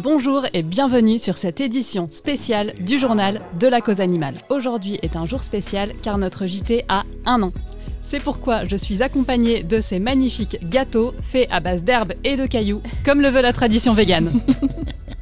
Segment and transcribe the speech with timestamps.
[0.00, 4.36] Bonjour et bienvenue sur cette édition spéciale du journal de la cause animale.
[4.48, 7.52] Aujourd'hui est un jour spécial car notre JT a un an.
[8.00, 12.46] C'est pourquoi je suis accompagnée de ces magnifiques gâteaux faits à base d'herbes et de
[12.46, 14.40] cailloux, comme le veut la tradition végane.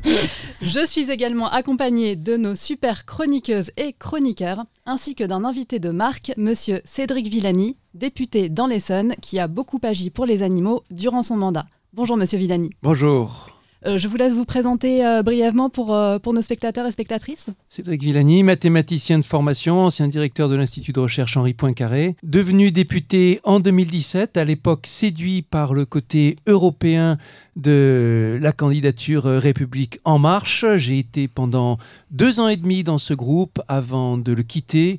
[0.60, 5.88] Je suis également accompagnée de nos super chroniqueuses et chroniqueurs, ainsi que d'un invité de
[5.88, 11.22] marque, monsieur Cédric Villani, député dans l'Essonne, qui a beaucoup agi pour les animaux durant
[11.22, 11.64] son mandat.
[11.94, 12.70] Bonjour monsieur Villani.
[12.82, 13.55] Bonjour.
[13.86, 17.46] Euh, je vous laisse vous présenter euh, brièvement pour, euh, pour nos spectateurs et spectatrices.
[17.68, 23.40] Cédric Villani, mathématicien de formation, ancien directeur de l'Institut de recherche Henri Poincaré, devenu député
[23.44, 27.16] en 2017, à l'époque séduit par le côté européen
[27.54, 30.64] de la candidature République En Marche.
[30.76, 31.78] J'ai été pendant
[32.10, 34.98] deux ans et demi dans ce groupe avant de le quitter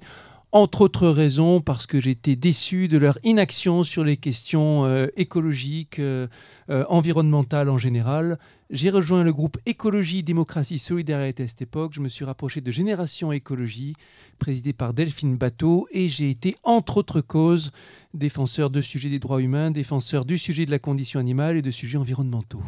[0.57, 5.99] entre autres raisons parce que j'étais déçu de leur inaction sur les questions euh, écologiques,
[5.99, 6.27] euh,
[6.71, 8.39] euh, environnementales en général.
[8.71, 11.93] J'ai rejoint le groupe Écologie, Démocratie, Solidarité à cette époque.
[11.93, 13.93] Je me suis rapproché de Génération Écologie,
[14.39, 17.71] présidé par Delphine Bateau, et j'ai été, entre autres causes,
[18.15, 21.71] défenseur de sujets des droits humains, défenseur du sujet de la condition animale et de
[21.71, 22.63] sujets environnementaux.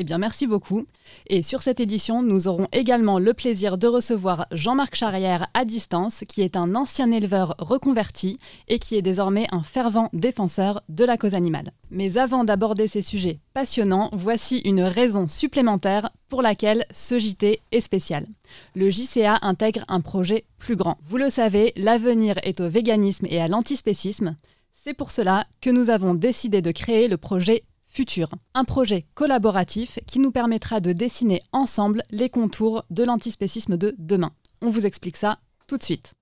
[0.00, 0.86] Eh bien, merci beaucoup.
[1.26, 6.24] Et sur cette édition, nous aurons également le plaisir de recevoir Jean-Marc Charrière à distance,
[6.26, 11.18] qui est un ancien éleveur reconverti et qui est désormais un fervent défenseur de la
[11.18, 11.72] cause animale.
[11.90, 17.80] Mais avant d'aborder ces sujets passionnants, voici une raison supplémentaire pour laquelle ce JT est
[17.80, 18.26] spécial.
[18.74, 20.96] Le JCA intègre un projet plus grand.
[21.02, 24.34] Vous le savez, l'avenir est au véganisme et à l'antispécisme.
[24.82, 29.98] C'est pour cela que nous avons décidé de créer le projet Futur, un projet collaboratif
[30.06, 34.30] qui nous permettra de dessiner ensemble les contours de l'antispécisme de demain.
[34.62, 36.12] On vous explique ça tout de suite.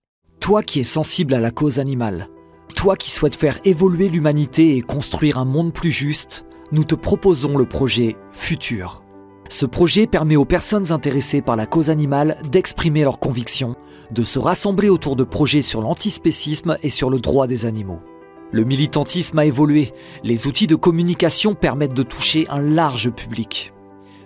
[0.40, 2.28] Toi qui es sensible à la cause animale,
[2.74, 7.58] toi qui souhaites faire évoluer l'humanité et construire un monde plus juste, nous te proposons
[7.58, 9.02] le projet Futur.
[9.50, 13.76] Ce projet permet aux personnes intéressées par la cause animale d'exprimer leurs convictions,
[14.10, 18.00] de se rassembler autour de projets sur l'antispécisme et sur le droit des animaux.
[18.50, 19.92] Le militantisme a évolué,
[20.24, 23.74] les outils de communication permettent de toucher un large public.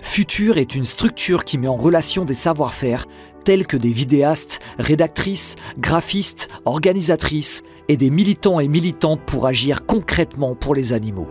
[0.01, 3.07] Futur est une structure qui met en relation des savoir-faire
[3.45, 10.55] tels que des vidéastes, rédactrices, graphistes, organisatrices et des militants et militantes pour agir concrètement
[10.55, 11.29] pour les animaux.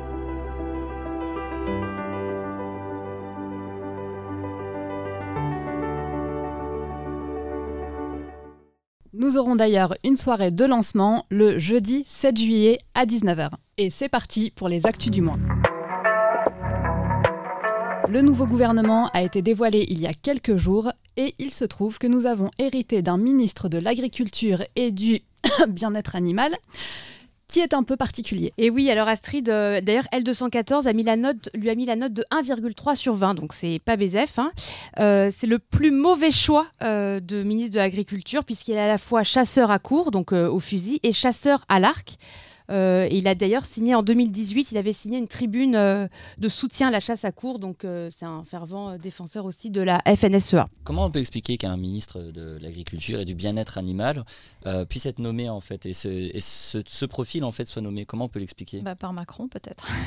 [9.21, 13.51] Nous aurons d'ailleurs une soirée de lancement le jeudi 7 juillet à 19h.
[13.77, 15.37] Et c'est parti pour les actus du mois.
[18.09, 21.99] Le nouveau gouvernement a été dévoilé il y a quelques jours et il se trouve
[21.99, 25.19] que nous avons hérité d'un ministre de l'Agriculture et du
[25.69, 26.57] bien-être animal
[27.51, 28.53] qui est un peu particulier.
[28.57, 31.03] Et oui, alors Astrid, euh, d'ailleurs, L214 a mis
[31.53, 34.39] lui a mis la note de 1,3 sur 20, donc c'est pas BZF.
[34.39, 34.51] Hein.
[35.00, 38.97] Euh, c'est le plus mauvais choix euh, de ministre de l'Agriculture, puisqu'il est à la
[38.97, 42.17] fois chasseur à court, donc au fusil, et chasseur à l'arc.
[42.71, 46.87] Euh, il a d'ailleurs signé en 2018, il avait signé une tribune euh, de soutien
[46.87, 50.67] à la chasse à court, donc euh, c'est un fervent défenseur aussi de la FNSEA.
[50.83, 54.23] Comment on peut expliquer qu'un ministre de l'Agriculture et du bien-être animal
[54.89, 58.05] puisse être nommé en fait et, ce, profil en fait soit nommé?
[58.05, 58.81] Comment on peut l'expliquer?
[58.81, 59.88] Bah, Par Macron peut-être.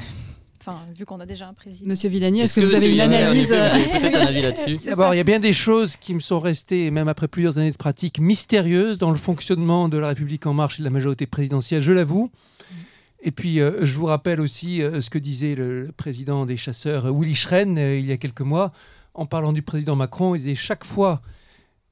[0.66, 1.90] Enfin, vu qu'on a déjà un président.
[1.90, 4.78] Monsieur Villani, est-ce que, vous avez une analyse Peut-être un avis là-dessus?
[4.86, 7.70] D'abord, il y a bien des choses qui me sont restées, même après plusieurs années
[7.70, 11.26] de pratique, mystérieuses dans le fonctionnement de la République en marche et de la majorité
[11.26, 12.30] présidentielle, je l'avoue.
[13.26, 17.10] Et puis, euh, je vous rappelle aussi euh, ce que disait le, président des chasseurs,
[17.10, 18.70] Willy Schren, euh, il y a quelques mois,
[19.14, 20.34] en parlant du président Macron.
[20.34, 21.22] Il disait chaque fois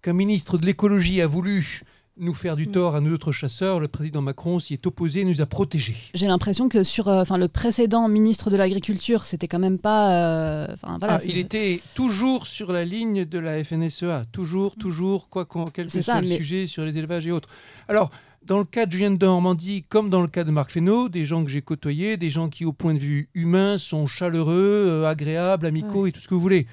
[0.02, 1.80] qu'un ministre de l'écologie a voulu
[2.18, 2.72] nous faire du mm.
[2.72, 5.96] tort à nous autres chasseurs, le président Macron s'y est opposé et nous a protégés.
[6.14, 10.66] J'ai l'impression que sur enfin le précédent ministre de l'Agriculture, c'était quand même pas.
[11.00, 15.86] Voilà, ah, il était toujours sur la ligne de la FNSEA, toujours, toujours, quoi, quel
[15.86, 17.48] que soit le sujet sur les élevages et autres.
[17.88, 18.10] Alors,
[18.44, 21.26] dans le cas de Julien de Normandie, comme dans le cas de Marc Fesneau, des
[21.26, 25.08] gens que j'ai côtoyés, des gens qui, au point de vue humain, sont chaleureux, euh,
[25.08, 26.66] agréables, amicaux et tout ce que vous voulez.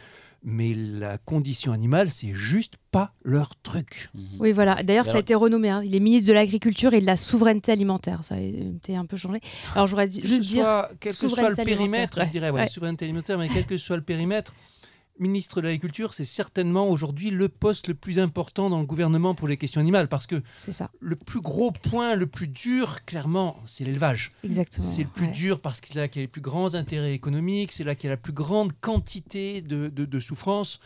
[0.44, 4.10] Mais la condition animale, c'est juste pas leur truc.
[4.14, 4.24] Mhm.
[4.40, 4.84] Oui, voilà.
[4.84, 5.70] D'ailleurs, ça a été renommé.
[5.70, 5.82] Hein.
[5.84, 8.24] Il est ministre de l'Agriculture et de la Souveraineté Alimentaire.
[8.24, 9.42] Ça a été un peu changé.
[9.76, 10.88] Alors, j'aurais juste dire.
[11.00, 14.04] quel que soit le périmètre, je dirais, ouais, souveraineté alimentaire, mais quel que soit le
[14.04, 14.54] périmètre,
[15.20, 19.48] ministre de l'Agriculture, c'est certainement aujourd'hui le poste le plus important dans le gouvernement pour
[19.48, 20.42] les questions animales, parce que
[21.00, 24.32] le plus gros point, le plus dur, clairement, c'est l'élevage.
[24.44, 24.86] Exactement.
[24.88, 27.14] C'est le plus dur parce que c'est là qu'il y a les plus grands intérêts
[27.14, 30.80] économiques, c'est là qu'il y a la plus grande quantité de, de, souffrance.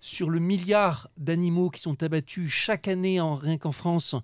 [0.00, 4.14] Sur le milliard d'animaux qui sont abattus chaque année, en, rien qu'en France,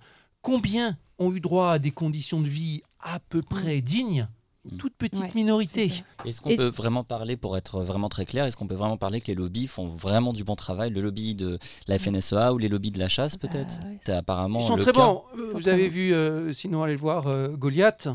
[0.41, 4.23] combien ont eu droit à des conditions de vie à peu près dignes?
[4.23, 4.44] Mm.
[4.79, 5.93] Toute petite Ouais, minorité.
[6.25, 8.97] Est-ce qu'on Et- peut vraiment parler, pour être vraiment très clair, est-ce qu'on peut vraiment
[8.97, 12.59] parler que les lobbies font vraiment du bon travail Le lobby de la FNSEA ou
[12.59, 13.99] les lobbies de la chasse, Bah, peut-être ouais.
[14.05, 15.01] C'est apparemment Ils sont le très cas.
[15.05, 15.23] bons.
[15.39, 18.09] Euh, Vous avez vu, euh, sinon allez le voir, euh, Goliath.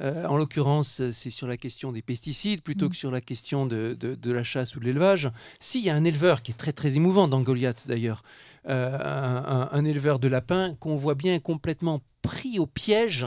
[0.00, 2.88] Euh, en l'occurrence, c'est sur la question des pesticides plutôt Mm.
[2.88, 5.30] que sur la question de, de- de la chasse ou de l'élevage.
[5.60, 8.22] Si, il y a un éleveur qui est très très émouvant dans Goliath d'ailleurs,
[8.68, 13.26] Euh, un, un- un éleveur de lapins qu'on voit bien complètement pris au piège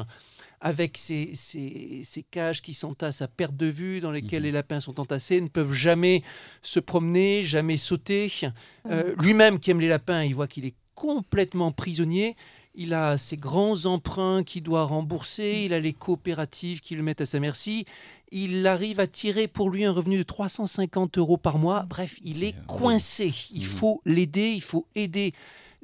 [0.61, 4.45] avec ces, ces- ces cages qui s'entassent à perte de vue, dans lesquelles Mhm.
[4.45, 6.23] les lapins sont entassés, ne peuvent jamais
[6.61, 8.31] se promener, jamais sauter.
[8.89, 12.35] Euh, Lui-même qui aime les lapins, il voit qu'il est complètement prisonnier.
[12.77, 17.21] Il a ses grands emprunts qu'il doit rembourser, il a les coopératives qui le mettent
[17.21, 17.85] à sa merci.
[18.31, 21.85] Il arrive à tirer pour lui un revenu de 350 euros par mois.
[21.87, 23.33] Bref, il est coincé.
[23.53, 23.67] Il Mhm.
[23.69, 25.33] faut l'aider, il faut aider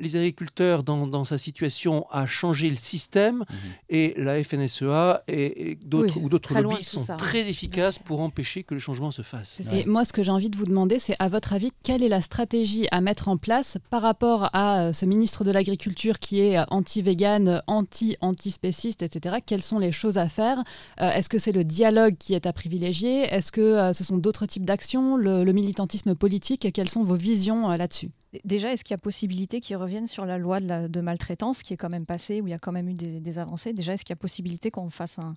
[0.01, 3.37] les agriculteurs dans, dans sa situation à changer le système.
[3.37, 3.45] Mhm.
[3.89, 7.15] Et la FNSEA et, et d'autres Oui, ou d'autres lobbies sont ça.
[7.15, 9.61] très efficaces pour empêcher que le changement se fasse.
[9.85, 12.21] Moi, ce que j'ai envie de vous demander, c'est à votre avis, quelle est la
[12.21, 16.57] stratégie à mettre en place par rapport à euh, ce ministre de l'Agriculture qui est
[16.57, 19.37] euh, anti-vegan, anti-antispéciste, etc.
[19.45, 20.57] Quelles sont les choses à faire?
[20.99, 23.21] Euh, Est-ce que c'est le dialogue qui est à privilégier?
[23.33, 25.17] Est-ce que euh, ce sont d'autres types d'actions?
[25.17, 26.67] Le, le militantisme politique?
[26.73, 28.09] Quelles sont vos visions euh, là-dessus?
[28.43, 31.77] Déjà, est-ce qu'il y a possibilité qu'ils reviennent sur la loi de, maltraitance qui est
[31.77, 33.73] quand même passée, où il y a quand même eu des, des avancées?
[33.73, 35.33] Déjà, est-ce qu'il y a possibilité qu'on fasse un,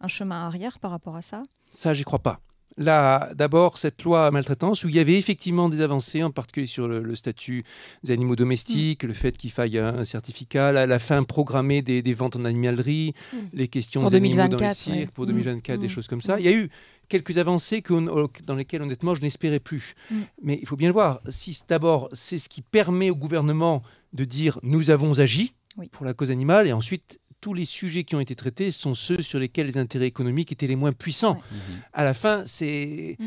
[0.00, 1.42] un chemin arrière par rapport à ça?
[1.72, 2.40] Ça, j'y crois pas.
[2.76, 6.88] Là, d'abord, cette loi maltraitance, où il y avait effectivement des avancées, en particulier sur
[6.88, 7.62] le, le statut
[8.02, 12.14] des animaux domestiques, le fait qu'il faille un, certificat, la, la fin programmée des, des
[12.14, 13.36] ventes en animalerie, Mm.
[13.52, 15.06] les questions Pour des animaux dans les 2024, cirques, ouais.
[15.14, 15.28] pour Mm.
[15.28, 15.90] 2024, des Mm.
[15.90, 16.36] choses comme ça.
[16.36, 16.40] Mm.
[16.40, 16.68] Il y a eu
[17.08, 19.94] quelques avancées que- dans lesquelles, honnêtement, je n'espérais plus.
[20.10, 20.14] Mm.
[20.42, 21.20] Mais il faut bien le voir.
[21.28, 23.82] Si d'abord, c'est ce qui permet au gouvernement
[24.12, 25.88] de dire nous avons agi Oui.
[25.92, 29.20] pour la cause animale, et ensuite, tous les sujets qui ont été traités sont ceux
[29.20, 31.34] sur lesquels les intérêts économiques étaient les moins puissants.
[31.34, 31.40] Ouais.
[31.52, 31.82] Mhm.
[31.92, 33.18] À la fin, c'est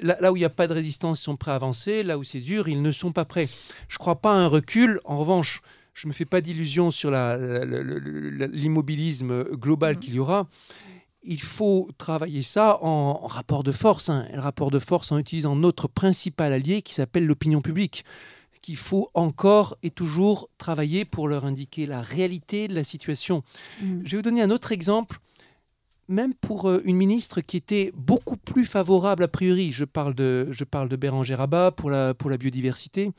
[0.00, 2.02] là, là où il n'y a pas de résistance, ils sont prêts à avancer.
[2.02, 3.46] Là où c'est dur, ils ne sont pas prêts.
[3.88, 5.00] Je ne crois pas à un recul.
[5.04, 5.60] En revanche,
[5.92, 8.00] je ne me fais pas d'illusions sur la- la- la- la-
[8.38, 9.98] la- l'immobilisme global Mm.
[9.98, 10.48] qu'il y aura.
[11.22, 14.08] Il faut travailler ça en, en rapport de force.
[14.08, 14.26] hein.
[14.32, 18.02] Le rapport de force en utilisant notre principal allié qui s'appelle l'opinion publique
[18.68, 23.42] qu'il faut encore et toujours travailler pour leur indiquer la réalité de la situation.
[23.80, 24.00] Mm.
[24.04, 25.20] Je vais vous donner un autre exemple,
[26.06, 29.72] même pour euh, une ministre qui était beaucoup plus favorable a priori.
[29.72, 33.10] Je parle de, je parle de Bérangère Abba pour la, pour la biodiversité.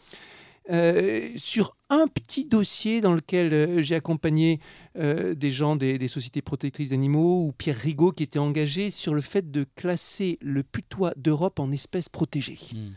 [0.69, 4.59] Euh, sur un petit dossier dans lequel euh, j'ai accompagné
[4.99, 9.15] euh, des gens des, des sociétés protectrices d'animaux ou Pierre Rigaud qui était engagé sur
[9.15, 12.93] le fait de classer le putois d'Europe en espèce protégée Mhm.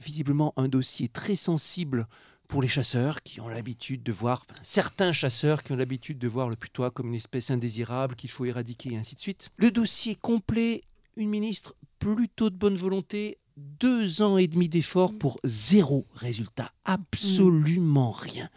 [0.00, 2.06] Visiblement un dossier très sensible
[2.50, 6.28] pour les chasseurs qui ont l'habitude de voir, enfin, certains chasseurs qui ont l'habitude de
[6.28, 9.50] voir le putois comme une espèce indésirable qu'il faut éradiquer et ainsi de suite.
[9.56, 10.82] Le dossier complet,
[11.16, 18.10] une ministre plutôt de bonne volonté, deux ans et demi d'efforts pour zéro résultat, absolument
[18.10, 18.48] rien.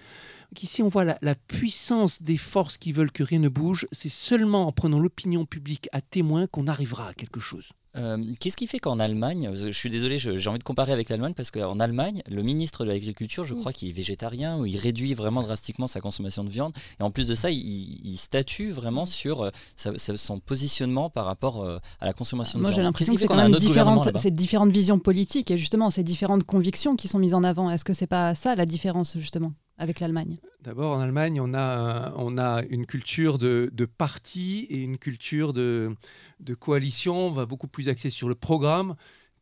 [0.51, 3.88] Donc ici, on voit la, la puissance des forces qui veulent que rien ne bouge.
[3.92, 7.72] C'est seulement en prenant l'opinion publique à témoin qu'on arrivera à quelque chose.
[7.95, 11.34] Euh, Qu'est-ce qui fait qu'en Allemagne, je suis désolé, j'ai envie de comparer avec l'Allemagne
[11.36, 15.13] parce qu'en Allemagne, le ministre de l'Agriculture, je crois qu'il est végétarien ou il réduit
[15.13, 16.74] vraiment drastiquement sa consommation de viande.
[17.00, 17.60] Et en plus de ça, il,
[18.04, 22.60] il statue vraiment sur euh, sa- sa- son positionnement par rapport euh, à la consommation
[22.60, 22.86] Moi, de j'ai viande.
[22.94, 26.46] l'impression que c'est fait quand même différentes, c'est différentes visions politiques et justement ces différentes
[26.46, 27.69] convictions qui sont mises en avant.
[27.69, 29.54] Est-ce que c'est pas ça la différence justement?
[29.77, 34.82] Avec l'Allemagne D'abord, en Allemagne, on a, on a une culture de, de parti et
[34.82, 35.94] une culture de,
[36.39, 37.27] de coalition.
[37.27, 38.96] On va beaucoup plus axer sur le programme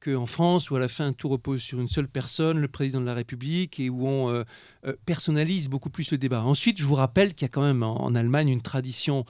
[0.03, 3.05] qu'en France, où à la fin, tout repose sur une seule personne, le président de
[3.05, 4.43] la République, et où on euh,
[4.85, 6.43] euh, personnalise beaucoup plus le débat.
[6.43, 9.25] Ensuite, je vous rappelle qu'il y a quand même en, en Allemagne une tradition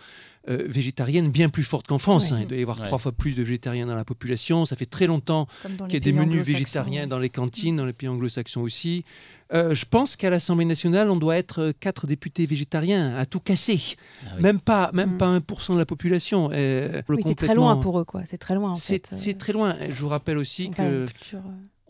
[0.49, 2.31] euh, végétarienne bien plus forte qu'en France.
[2.31, 2.37] Ouais.
[2.37, 2.39] hein.
[2.43, 2.85] Il doit y avoir Ouais.
[2.87, 4.65] trois fois plus de végétariens dans la population.
[4.65, 5.47] Ça fait très longtemps
[5.87, 9.03] qu'il y a des menus végétariens dans les cantines, dans les pays anglo-saxons aussi.
[9.53, 13.81] Euh, je pense qu'à l'Assemblée nationale, on doit être quatre députés végétariens à tout casser.
[14.25, 14.41] Ah oui.
[14.43, 15.17] Même pas, même Mm.
[15.17, 16.47] pas 1% de la population.
[16.47, 18.21] Oui, c'est très loin pour eux, quoi.
[18.25, 19.15] C'est très loin, en C'est fait.
[19.15, 19.75] c'est très loin.
[19.89, 21.43] Je vous rappelle aussi que culture,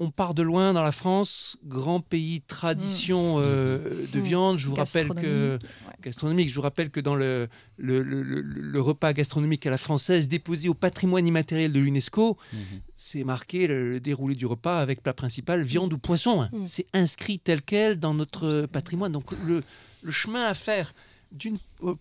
[0.04, 4.24] on part de loin dans la France, grand pays tradition euh, de Mm.
[4.24, 4.58] viande.
[4.58, 5.14] Je vous rappelle que
[5.60, 5.94] Gastronomique, ouais.
[6.02, 6.50] gastronomique.
[6.50, 10.28] Je vous rappelle que dans le, le, le- le- le repas gastronomique à la française
[10.28, 12.60] déposé au patrimoine immatériel de l'UNESCO, Mhm.
[12.98, 16.42] c'est marqué le, déroulé du repas avec plat principal, viande ou poisson.
[16.42, 16.50] hein.
[16.52, 16.66] Mm.
[16.66, 19.12] C'est inscrit tel quel dans notre patrimoine.
[19.12, 19.62] Donc le,
[20.02, 20.94] le chemin à faire,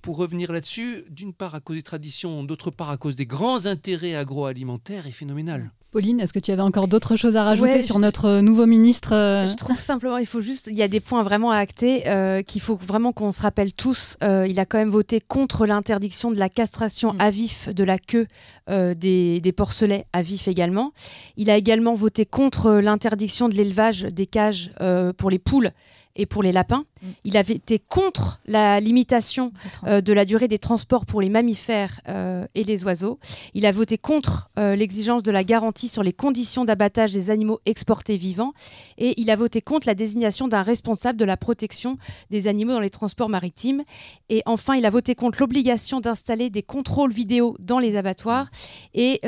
[0.02, 3.66] pour revenir là-dessus, d'une part à cause des traditions, d'autre part à cause des grands
[3.66, 5.70] intérêts agroalimentaires, est phénoménal.
[5.90, 9.44] Pauline, est-ce que tu avais encore d'autres choses à rajouter sur notre nouveau ministre euh
[9.44, 12.42] Je trouve simplement, il faut juste, il y a des points vraiment à acter euh,
[12.42, 14.16] qu'il faut vraiment qu'on se rappelle tous.
[14.22, 17.20] Euh, il a quand même voté contre l'interdiction de la castration mm.
[17.20, 18.26] à vif de la queue
[18.68, 20.92] des, des, porcelets à vif également.
[21.36, 24.70] Il a également voté contre l'interdiction de l'élevage des cages
[25.18, 25.72] pour les poules
[26.14, 26.84] et pour les lapins.
[27.02, 27.06] Mm.
[27.24, 29.52] Il avait été contre la limitation
[29.86, 33.18] euh, de la durée des transports pour les mammifères euh, et les oiseaux.
[33.54, 37.60] Il a voté contre euh, l'exigence de la garantie sur les conditions d'abattage des animaux
[37.66, 38.52] exportés vivants.
[38.98, 41.98] Et il a voté contre la désignation d'un responsable de la protection
[42.30, 43.82] des animaux dans les transports maritimes.
[44.28, 48.50] Et enfin, il a voté contre l'obligation d'installer des contrôles vidéo dans les abattoirs.
[48.94, 49.20] Et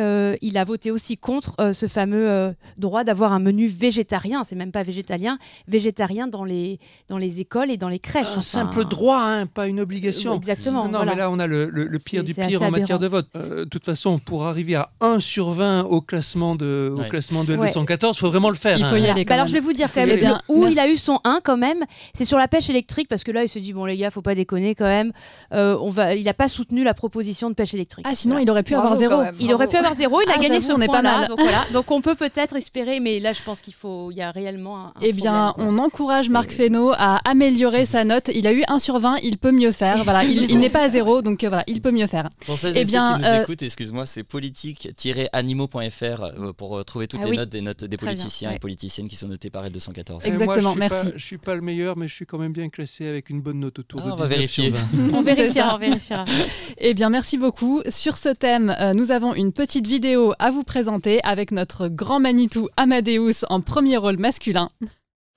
[0.43, 4.83] il a voté aussi contre ce fameux droit d'avoir un menu végétarien, c'est même pas
[4.83, 5.39] végétalien,
[5.69, 8.27] végétarien dans les, dans les écoles et dans les crèches.
[8.37, 10.37] Un simple droit, hein, pas une obligation.
[10.37, 10.89] exactement.
[10.89, 13.29] Non, mais là, on a le, pire du pire en matière de vote.
[13.37, 17.45] Euh, de toute façon, pour arriver à 1 sur 20 au classement de, au classement
[17.45, 18.79] de 214, il faut vraiment le faire.
[18.79, 19.13] Il faut y hein.
[19.13, 19.25] aller.
[19.25, 21.57] Bah alors, je vais vous dire quand même, où il a eu son 1 quand
[21.57, 24.11] même, c'est sur la pêche électrique, parce que là, il se dit, bon, les gars,
[24.11, 25.13] faut pas déconner quand même.
[25.53, 26.15] Euh, on va...
[26.15, 28.07] Il n'a pas soutenu la proposition de pêche électrique.
[28.09, 29.23] Ah, sinon, il aurait pu avoir zéro.
[29.41, 31.29] Il aurait pu avoir zéro, il a ah, gagné son point pas mal.
[31.29, 31.65] Donc, voilà.
[31.73, 34.11] donc, on peut peut-être espérer, mais là, je pense qu'il faut.
[34.11, 34.93] Il y a réellement un.
[35.01, 37.52] eh bien, on encourage Marc Fesneau à améliorer
[37.87, 40.05] sa note il a eu 1 sur 20, il peut mieux faire.
[40.05, 42.29] Voilà, il, n'est pas à zéro, donc euh, voilà, il peut mieux faire.
[42.47, 47.21] Pour celles et bien, qui nous euh, écoutent, excuse-moi, c'est politique-animaux.fr euh, pour trouver toutes
[47.25, 50.27] ah les notes des notes des politiciens et politiciennes qui sont notées par L214.
[50.27, 51.09] Exactement, merci.
[51.17, 53.61] je suis pas le meilleur, mais je suis quand même bien classé avec une bonne
[53.61, 54.73] note autour ah, de on va vérifier.
[55.15, 56.25] on vérifiera, on vérifiera.
[56.79, 57.83] Eh bien, merci beaucoup.
[57.89, 62.69] Sur ce thème, nous avons une petite vidéo à vous présenter avec notre grand Manitou
[62.77, 64.69] Amadeus en premier rôle masculin.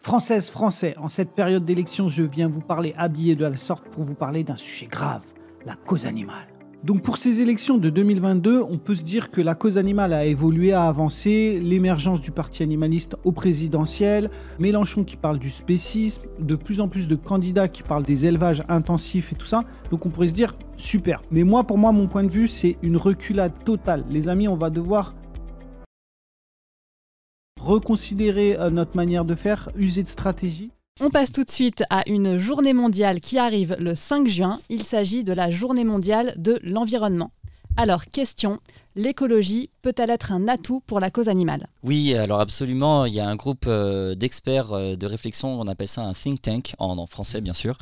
[0.05, 4.03] Française, Français, en cette période d'élection, je viens vous parler habillé de la sorte pour
[4.03, 5.23] vous parler d'un sujet grave,
[5.65, 6.45] la cause animale.
[6.83, 10.25] Donc pour ces élections de 2022, on peut se dire que la cause animale a
[10.25, 16.55] évolué, a avancé, l'émergence du parti animaliste au présidentiel, Mélenchon qui parle du spécisme, de
[16.55, 19.63] plus en plus de candidats qui parlent des élevages intensifs et tout ça.
[19.89, 21.23] Donc on pourrait se dire super.
[21.31, 24.03] Mais moi, pour moi, mon point de vue, c'est une reculade totale.
[24.11, 25.15] Les amis, on va devoir
[27.65, 30.71] reconsidérer euh, notre manière de faire, user de stratégie.
[31.01, 34.59] On passe tout de suite à une journée mondiale qui arrive le 5 juin.
[34.69, 37.31] Il s'agit de la journée mondiale de l'environnement.
[37.75, 38.59] Alors, question,
[38.95, 41.67] l'écologie peut-elle être un atout pour la cause animale?
[41.83, 43.03] Oui, alors absolument.
[43.03, 46.41] Il y a un groupe euh, d'experts euh, de réflexion, on appelle ça un think
[46.41, 47.77] tank, en, français bien sûr,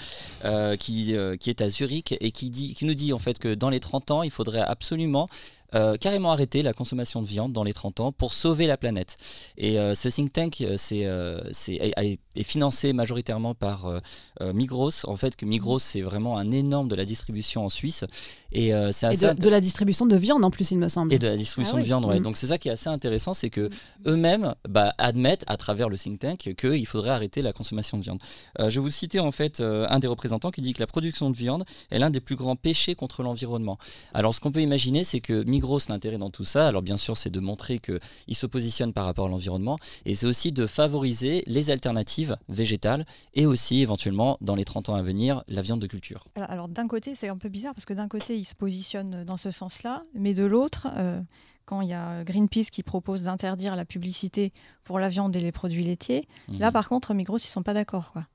[0.79, 3.69] qui, qui, est à Zurich et qui, dit, qui nous dit en fait que dans
[3.69, 5.27] les 30 ans, il faudrait absolument
[5.75, 9.18] euh, carrément arrêter la consommation de viande dans les 30 ans pour sauver la planète.
[9.58, 14.01] Et euh, ce think tank euh, c'est, est, financé majoritairement par
[14.42, 15.06] Migros.
[15.06, 18.06] En fait, que Migros, c'est vraiment un énorme de la distribution en Suisse.
[18.51, 21.13] Et, c'est de, la distribution de viande en plus, il me semble.
[21.13, 22.20] Et de la distribution ah de viande, ouais.
[22.20, 22.24] Mm.
[22.24, 23.70] Donc c'est ça qui est assez intéressant, c'est que
[24.06, 28.20] eux-mêmes bah, admettent à travers le think tank qu'il faudrait arrêter la consommation de viande.
[28.60, 31.36] je vais vous citer en fait un des représentants qui dit que la production de
[31.36, 33.77] viande est l'un des plus grands péchés contre l'environnement.
[34.13, 36.98] Alors ce qu'on peut imaginer, c'est que Migros gros l'intérêt dans tout ça, alors bien
[36.98, 40.67] sûr, c'est de montrer qu'il se positionne par rapport à l'environnement, et c'est aussi de
[40.67, 45.79] favoriser les alternatives végétales, et aussi éventuellement, dans les 30 ans à venir, la viande
[45.79, 46.25] de culture.
[46.36, 49.38] Alors, d'un côté, c'est un peu bizarre, parce que d'un côté, il se positionne dans
[49.38, 50.88] ce sens-là, mais de l'autre...
[50.96, 51.22] Euh,
[51.65, 54.51] quand il y a Greenpeace qui propose d'interdire la publicité
[54.84, 56.60] pour la viande et les produits laitiers, mhm.
[56.60, 58.25] là par contre Migros ils sont pas d'accord quoi.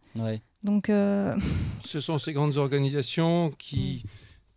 [0.62, 1.36] Donc euh,
[1.84, 4.08] ce sont ces grandes organisations qui mm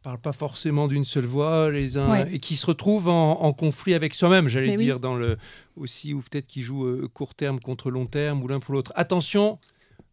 [0.01, 4.15] parlent pas forcément d'une seule voix, les uns, et qui se retrouvent en, conflit avec
[4.15, 5.37] soi-même, j'allais dire, dans le
[5.77, 8.91] aussi, ou peut-être qui jouent euh, court terme contre long terme, ou l'un pour l'autre.
[8.95, 9.57] Attention,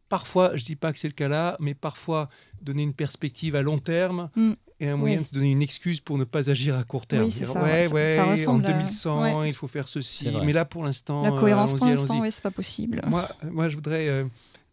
[0.09, 2.28] parfois, je dis pas que c'est le cas là, mais parfois
[2.62, 4.30] donner une perspective à long terme.
[4.37, 4.52] Mm.
[4.80, 7.25] Et un moyen de se donner une excuse pour ne pas agir à court terme.
[7.25, 10.30] Oui, ça, ouais, ouais, en 2100, il faut faire ceci.
[10.45, 13.02] Mais là, pour l'instant, la cohérence pour l'instant, oui, c'est pas possible.
[13.09, 14.25] Moi, moi, je voudrais euh,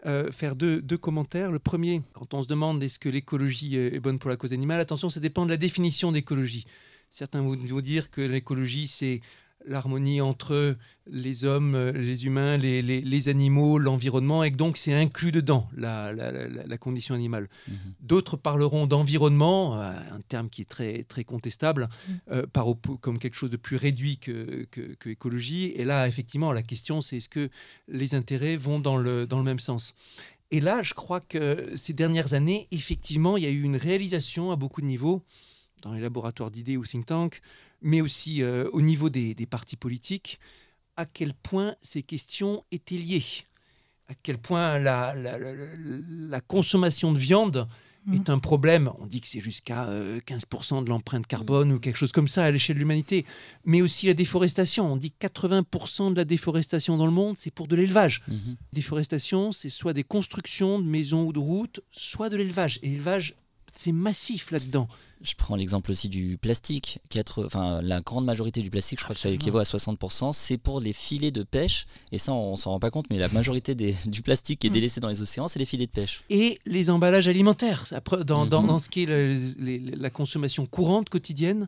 [0.06, 1.52] euh, faire deux, commentaires.
[1.52, 4.80] Le premier, quand on se demande est-ce que l'écologie est bonne pour la cause animale,
[4.80, 6.66] attention, ça dépend de la définition d'écologie.
[7.10, 9.22] Certains vont dire que l'écologie, c'est
[9.68, 15.68] l'harmonie entre les hommes, les humains, les, animaux, l'environnement, et que donc c'est inclus dedans
[15.76, 17.50] la, condition animale.
[17.68, 17.76] Mhm.
[18.02, 22.20] D'autres parleront d'environnement, euh, un terme qui est très, très contestable, mhm.
[22.32, 22.66] euh, par,
[23.02, 25.72] comme quelque chose de plus réduit que, que, écologie.
[25.76, 27.50] Et là, effectivement, la question, c'est est-ce que
[27.88, 29.94] les intérêts vont dans le, dans le même sens?
[30.52, 34.52] Et là, je crois que ces dernières années, effectivement, il y a eu une réalisation
[34.52, 35.24] à beaucoup de niveaux,
[35.82, 37.42] dans les laboratoires d'idées ou think tanks,
[37.82, 40.40] mais aussi euh, au niveau des, partis politiques,
[40.98, 43.26] à quel point ces questions étaient liées,
[44.08, 47.68] à quel point la, la, consommation de viande
[48.14, 48.36] est mhm.
[48.36, 48.92] un problème.
[49.00, 49.90] On dit que c'est jusqu'à
[50.28, 53.26] 15% de l'empreinte carbone ou quelque chose comme ça à l'échelle de l'humanité.
[53.66, 54.92] Mais aussi la déforestation.
[54.92, 58.22] On dit que 80% de la déforestation dans le monde, c'est pour de l'élevage.
[58.28, 58.58] Mhm.
[58.74, 62.80] Déforestation, c'est soit des constructions de maisons ou de routes, soit de l'élevage.
[62.84, 63.36] Et l'élevage
[63.76, 64.88] c'est massif là-dedans.
[65.26, 67.00] Je prends l'exemple aussi du plastique.
[67.38, 70.80] enfin, la grande majorité du plastique, je crois que ça équivaut à 60%, c'est pour
[70.80, 71.88] les filets de pêche.
[72.12, 74.74] Et ça, on s'en rend pas compte, mais la majorité du plastique qui est mm.
[74.74, 76.24] délaissé dans les océans, c'est les filets de pêche.
[76.30, 77.88] Et les emballages alimentaires.
[77.92, 78.80] Après, dans, mm-hmm.
[78.80, 81.68] ce qui est la consommation courante quotidienne,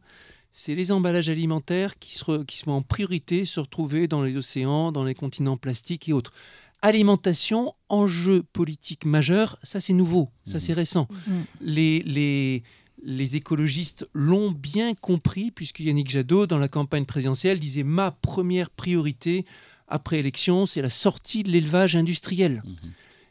[0.51, 4.91] c'est les emballages alimentaires qui, se, qui sont en priorité se retrouver dans les océans,
[4.91, 6.33] dans les continents plastiques et autres
[6.81, 10.75] alimentation, enjeu politique majeur, ça c'est nouveau, ça c'est mmh.
[10.75, 11.07] récent.
[11.09, 11.31] Mmh.
[11.61, 12.63] Les, les,
[13.03, 18.69] les écologistes l'ont bien compris, puisque Yannick Jadot, dans la campagne présidentielle, disait Ma première
[18.69, 19.45] priorité
[19.87, 22.63] après élection, c'est la sortie de l'élevage industriel.
[22.65, 22.73] Mmh.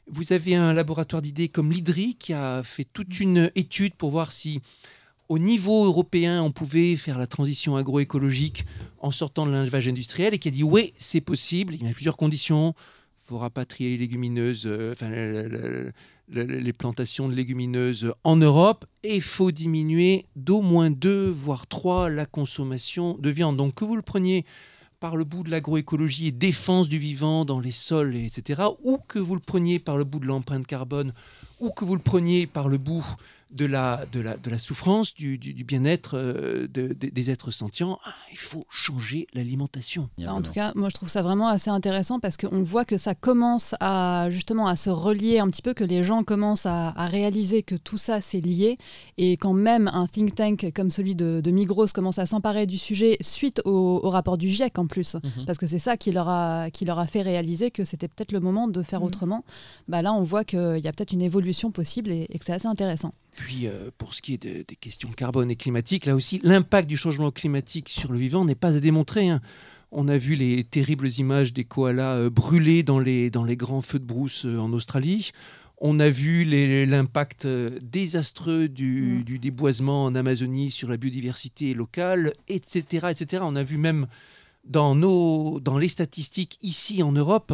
[0.08, 4.30] Vous avez un laboratoire d'idées comme l'IDRI qui a fait toute une étude pour voir
[4.32, 4.60] si
[5.28, 8.64] au niveau européen, on pouvait faire la transition agroécologique
[9.00, 11.74] en sortant de l'élevage industriel et qui a dit oui, c'est possible.
[11.74, 12.74] Il y a plusieurs conditions
[13.26, 15.10] faut rapatrier les légumineuses, euh, enfin,
[16.28, 22.10] les plantations de légumineuses en Europe et il faut diminuer d'au moins deux, voire trois,
[22.10, 23.56] la consommation de viande.
[23.56, 24.44] Donc que vous le preniez
[24.98, 29.18] par le bout de l'agroécologie et défense du vivant dans les sols, etc., ou que
[29.18, 31.12] vous le preniez par le bout de l'empreinte carbone,
[31.60, 33.06] ou que vous le preniez par le bout
[33.50, 38.12] de la, de la, de la souffrance, du, du, bien-être euh, des êtres sentients, ah,
[38.32, 40.08] il faut changer l'alimentation.
[40.26, 43.14] En tout cas, moi je trouve ça vraiment assez intéressant parce qu'on voit que ça
[43.14, 47.62] commence à justement à se relier un petit peu, que les gens commencent à, réaliser
[47.62, 48.78] que tout ça c'est lié
[49.16, 53.16] et quand même un think tank comme celui de, Migros commence à s'emparer du sujet
[53.20, 55.46] suite au, rapport du GIEC en plus, mhm.
[55.46, 58.32] parce que c'est ça qui leur, a, qui leur a fait réaliser que c'était peut-être
[58.32, 59.06] le moment de faire mhm.
[59.06, 59.44] autrement.
[59.88, 62.66] Bah là, on voit qu'il y a peut-être une évolution possible et que c'est assez
[62.66, 63.12] intéressant.
[63.36, 66.96] Puis, euh, pour ce qui est des questions carbone et climatiques, là aussi, l'impact du
[66.96, 69.28] changement climatique sur le vivant n'est pas à démontrer.
[69.28, 69.40] Hein.
[69.92, 73.82] On a vu les terribles images des koalas euh, brûlés dans les, dans les grands
[73.82, 75.32] feux de brousse euh, en Australie.
[75.78, 76.44] On a vu
[76.86, 79.22] l'impact désastreux mm.
[79.22, 83.42] du, déboisement en Amazonie sur la biodiversité locale, etc., etc.
[83.44, 84.06] On a vu même
[84.64, 87.52] dans, nos, dans les statistiques ici en Europe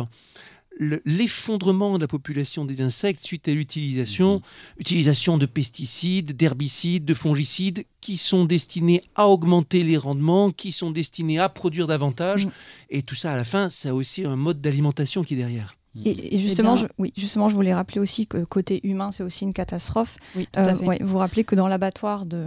[0.79, 4.43] l'effondrement de la population des insectes suite à l'utilisation mhm.
[4.79, 10.91] utilisation de pesticides, d'herbicides, de fongicides qui sont destinés à augmenter les rendements, qui sont
[10.91, 12.47] destinés à produire davantage.
[12.47, 12.53] Mhm.
[12.91, 15.77] Et tout ça, à la fin, ça a aussi un mode d'alimentation qui est derrière.
[16.05, 19.53] Et, justement, je, oui, justement, je voulais rappeler aussi que côté humain, c'est aussi une
[19.53, 20.17] catastrophe.
[20.35, 21.03] Oui, tout à euh, fait.
[21.03, 22.47] vous rappelez que dans l'abattoir de,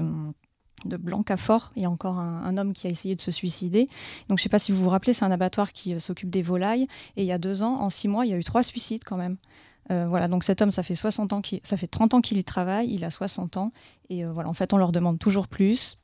[0.86, 1.72] de Blancafort.
[1.76, 3.86] Il y a encore un, homme qui a essayé de se suicider.
[4.30, 6.30] Donc, je ne sais pas si vous vous rappelez, c'est un abattoir qui euh, s'occupe
[6.30, 6.88] des volailles.
[7.18, 9.04] Et il y a deux ans, en six mois, il y a eu trois suicides
[9.04, 9.38] quand même.
[9.92, 12.44] Euh, voilà, donc cet homme, ça fait 60 ans ça fait 30 ans qu'il y
[12.44, 13.72] travaille, il a 60 ans,
[14.10, 16.00] et euh, voilà, en fait, on leur demande toujours plus,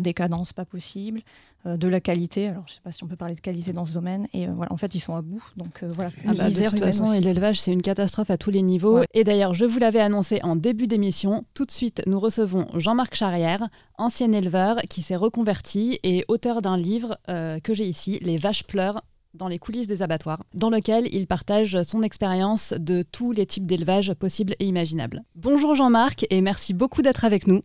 [0.00, 2.48] des cadences pas possibles, euh, de la qualité.
[2.48, 4.28] Alors, je ne sais pas si on peut parler de qualité dans ce domaine.
[4.32, 5.42] Et euh, voilà, en fait, ils sont à bout.
[5.56, 6.10] Donc euh, voilà.
[6.26, 9.00] Ah bah, de toute façon, l'élevage, c'est une catastrophe à tous les niveaux.
[9.14, 11.42] Et d'ailleurs, je vous l'avais annoncé en début d'émission.
[11.54, 16.76] Tout de suite, nous recevons Jean-Marc Charrière, ancien éleveur qui s'est reconverti et auteur d'un
[16.76, 19.02] livre que j'ai ici, Les vaches pleurent
[19.36, 23.66] dans les coulisses des abattoirs, dans lequel il partage son expérience de tous les types
[23.66, 25.22] d'élevage possibles et imaginables.
[25.34, 27.60] Bonjour Jean-Marc et merci beaucoup d'être avec nous.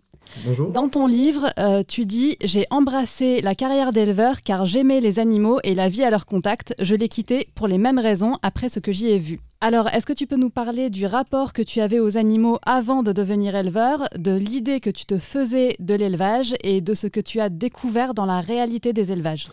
[0.46, 0.72] Bonjour.
[0.72, 5.60] Dans ton livre, euh, tu dis J'ai embrassé la carrière d'éleveur car j'aimais les animaux
[5.64, 6.74] et la vie à leur contact.
[6.80, 9.40] Je l'ai quitté pour les mêmes raisons après ce que j'y ai vu.
[9.60, 13.04] Alors, est-ce que tu peux nous parler du rapport que tu avais aux animaux avant
[13.04, 17.20] de devenir éleveur, de l'idée que tu te faisais de l'élevage et de ce que
[17.20, 19.50] tu as découvert dans la réalité des élevages?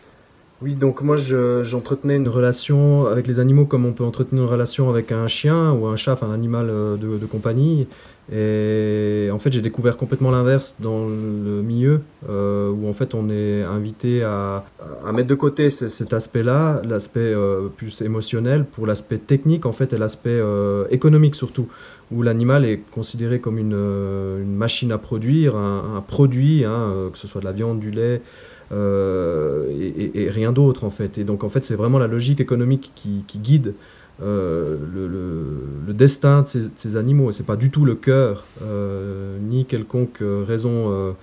[0.61, 4.89] Oui, donc moi j'entretenais une relation avec les animaux comme on peut entretenir une relation
[4.89, 7.87] avec un chien ou un chat, un animal euh, de compagnie.
[8.31, 13.27] Et en fait, j'ai découvert complètement l'inverse dans le milieu, euh, où en fait on
[13.29, 14.65] est invité à,
[15.11, 19.97] mettre de côté cet aspect-là, l'aspect euh, plus émotionnel, pour l'aspect technique en fait et
[19.97, 20.39] l'aspect
[20.91, 21.69] économique surtout,
[22.11, 27.27] où l'animal est considéré comme une, une, machine à produire, un, produit, hein, que ce
[27.27, 28.21] soit de la viande, du lait.
[29.79, 31.17] Et, et, rien d'autre en fait.
[31.17, 33.73] Et donc en fait c'est vraiment la logique économique qui, qui guide
[34.21, 37.29] euh, le, destin de ces, animaux.
[37.29, 41.15] Et c'est pas du tout le cœur, euh, ni quelconque euh, raison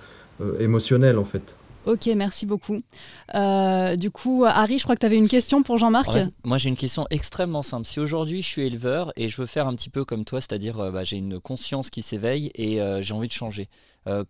[0.59, 1.55] émotionnelle en fait.
[1.85, 2.75] Ok, merci beaucoup.
[2.75, 6.09] du coup, Harry, je crois que tu avais une question pour Jean-Marc.
[6.43, 7.85] moi, j'ai une question extrêmement simple.
[7.85, 10.91] Si aujourd'hui je suis éleveur et je veux faire un petit peu comme toi, c'est-à-dire
[10.91, 13.69] bah, j'ai une conscience qui s'éveille et j'ai envie de changer,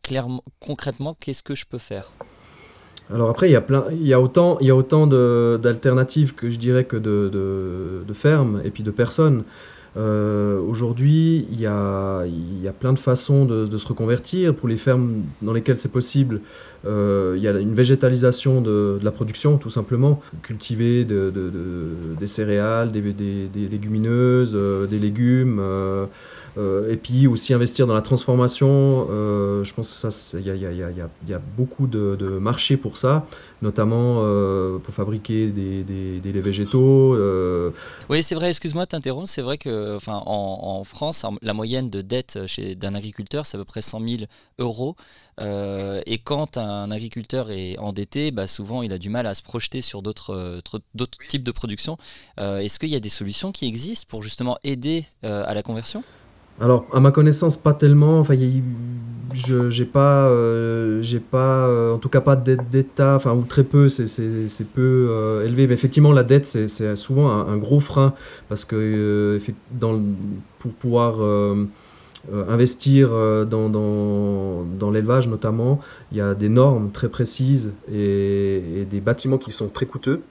[0.02, 2.12] clairement, concrètement, qu'est-ce que je peux faire?
[3.14, 6.36] Alors après, il y a, plein, il y a autant, il y a autant d'alternatives
[6.36, 9.44] que je dirais que de, fermes et puis de personnes.
[9.96, 14.54] Aujourd'hui, il y a, y a, plein de façons de, se reconvertir.
[14.54, 16.42] Pour les fermes dans lesquelles c'est possible,
[16.88, 20.22] il y a une végétalisation de, la production, tout simplement.
[20.42, 23.02] Cultiver des céréales, des,
[23.70, 24.58] légumineuses,
[24.90, 25.62] des légumes.
[26.58, 29.08] Euh, et puis aussi investir dans la transformation.
[29.12, 33.28] Euh, je pense qu'il y, y, a beaucoup de, marchés pour ça,
[33.62, 37.16] notamment euh, pour fabriquer des, des, végétaux.
[38.10, 39.28] Oui, c'est vrai, excuse-moi de t'interrompre.
[39.28, 42.40] C'est vrai que enfin, en, France, la moyenne de dette
[42.78, 44.22] d'un agriculteur, c'est à peu près 100 000
[44.60, 44.96] euros.
[45.40, 49.82] Et quand un agriculteur est endetté, bah souvent il a du mal à se projeter
[49.82, 50.62] sur d'autres
[51.28, 51.98] types de production.
[52.38, 56.04] Est-ce qu'il y a des solutions qui existent pour justement aider à la conversion?
[56.60, 58.20] Alors, à ma connaissance, pas tellement.
[58.20, 58.36] Enfin,
[59.34, 63.34] je j'ai pas, euh, j'ai pas, euh, en tout cas pas de dette d'État, enfin
[63.34, 64.06] ou très peu, c'est
[64.74, 65.68] peu euh, élevé.
[65.68, 68.14] Mais effectivement, la dette, c'est souvent un, gros frein
[68.50, 69.40] parce que
[69.72, 70.00] dans,
[70.58, 71.18] pour pouvoir
[72.50, 75.80] investir dans, dans, dans l'élevage notamment,
[76.12, 80.22] il y a des normes très précises et des bâtiments qui sont très coûteux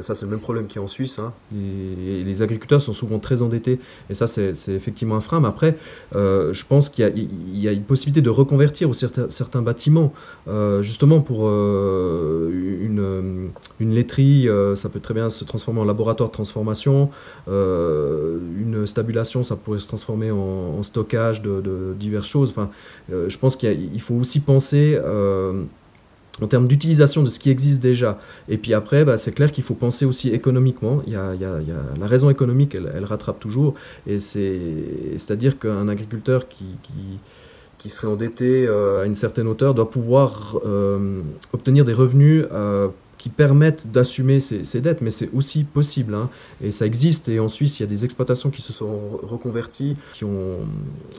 [0.00, 1.18] ça, c'est le même problème a en Suisse.
[1.18, 1.32] Hein.
[1.52, 5.40] Les, agriculteurs sont souvent très endettés, et ça, c'est effectivement un frein.
[5.40, 5.76] Mais après,
[6.14, 10.12] euh, je pense qu'il y, a une possibilité de reconvertir certains, bâtiments,
[10.46, 12.50] euh, justement pour euh,
[12.80, 13.50] une,
[13.80, 17.10] une, laiterie, ça peut très bien se transformer en laboratoire de transformation.
[17.46, 22.50] une stabulation, ça pourrait se transformer en, stockage de, de, diverses choses.
[22.50, 22.70] Enfin,
[23.10, 24.98] je pense qu'il faut aussi penser
[26.40, 28.18] en termes d'utilisation de ce qui existe déjà.
[28.48, 31.02] Et puis après, bah, c'est clair qu'il faut penser aussi économiquement.
[31.06, 31.34] Il y a,
[31.98, 33.74] la raison économique, elle, rattrape toujours.
[34.06, 36.64] Et c'est-à-dire qu'un agriculteur qui,
[37.88, 41.22] serait endetté euh, à une certaine hauteur doit pouvoir euh,
[41.54, 46.14] obtenir des revenus euh, qui permettent d'assumer ces, dettes, mais c'est aussi possible.
[46.14, 46.28] Hein.
[46.62, 47.28] Et ça existe.
[47.28, 50.58] Et en Suisse, il y a des exploitations qui se sont reconverties, qui ont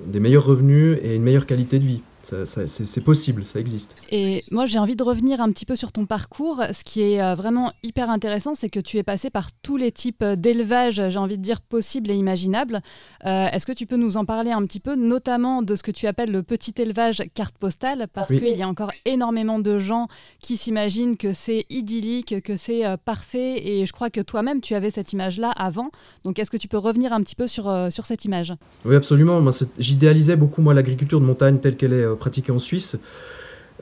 [0.06, 3.96] des meilleurs revenus et une meilleure qualité de vie c'est possible, ça existe.
[4.12, 6.62] Et moi, j'ai envie de revenir un petit peu sur ton parcours.
[6.74, 9.92] Ce qui est euh, vraiment hyper intéressant, c'est que tu es passé par tous les
[9.92, 12.82] types d'élevage, j'ai envie de dire, possibles et imaginables.
[13.26, 15.92] Euh, est-ce que tu peux nous en parler un petit peu, notamment de ce que
[15.92, 18.08] tu appelles le petit élevage carte postale?
[18.14, 20.08] Parce qu'il y a encore énormément de gens
[20.42, 23.68] qui s'imaginent que c'est idyllique, que c'est euh, parfait.
[23.68, 25.92] Et je crois que toi-même, tu avais cette image-là avant.
[26.26, 28.54] Donc, est-ce que tu peux revenir un petit peu sur, sur cette image?
[28.86, 29.42] Oui, absolument.
[29.78, 32.98] J'idéalisais beaucoup, moi, l'agriculture de montagne telle qu'elle est pratiqué en Suisse.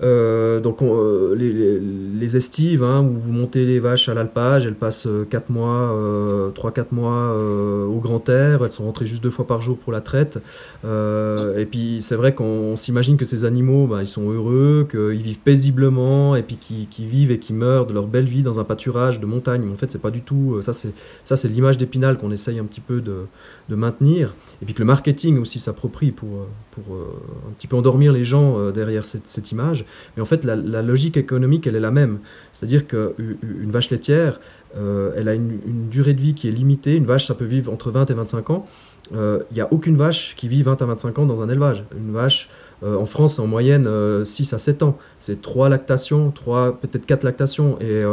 [0.03, 5.07] Euh, donc euh, les, estives hein, où vous montez les vaches à l'alpage, elles passent
[5.29, 9.61] 4 euh, mois, 3-4 mois au grand air, elles sont rentrées juste deux fois par
[9.61, 10.39] jour pour la traite.
[10.83, 15.39] et puis c'est vrai qu'on s'imagine que ces animaux, bah, ils sont heureux, qu'ils vivent
[15.39, 19.19] paisiblement et puis qu'ils vivent et qu'ils meurent de leur belle vie dans un pâturage
[19.19, 19.61] de montagne.
[19.65, 22.81] Mais en fait c'est pas du tout, ça c'est, l'image d'Épinal qu'on essaye un petit
[22.81, 23.25] peu de,
[23.69, 24.33] de maintenir.
[24.61, 28.11] Et puis que le marketing aussi s'approprie pour, euh, pour euh, un petit peu endormir
[28.11, 29.85] les gens euh, derrière cette, cette image.
[30.15, 32.19] Mais en fait, la, logique économique, elle est la même.
[32.53, 34.39] C'est-à-dire qu'une vache laitière,
[34.75, 36.95] elle a une, durée de vie qui est limitée.
[36.95, 38.65] Une vache, ça peut vivre entre 20 et 25 ans.
[39.13, 41.83] Il n'y a aucune vache qui vit 20 à 25 ans dans un élevage.
[41.97, 42.49] Une vache,
[42.83, 43.89] en France, en moyenne
[44.23, 44.97] 6 à 7 ans.
[45.17, 47.79] C'est 3 lactations, 3, peut-être 4 lactations.
[47.79, 48.03] Et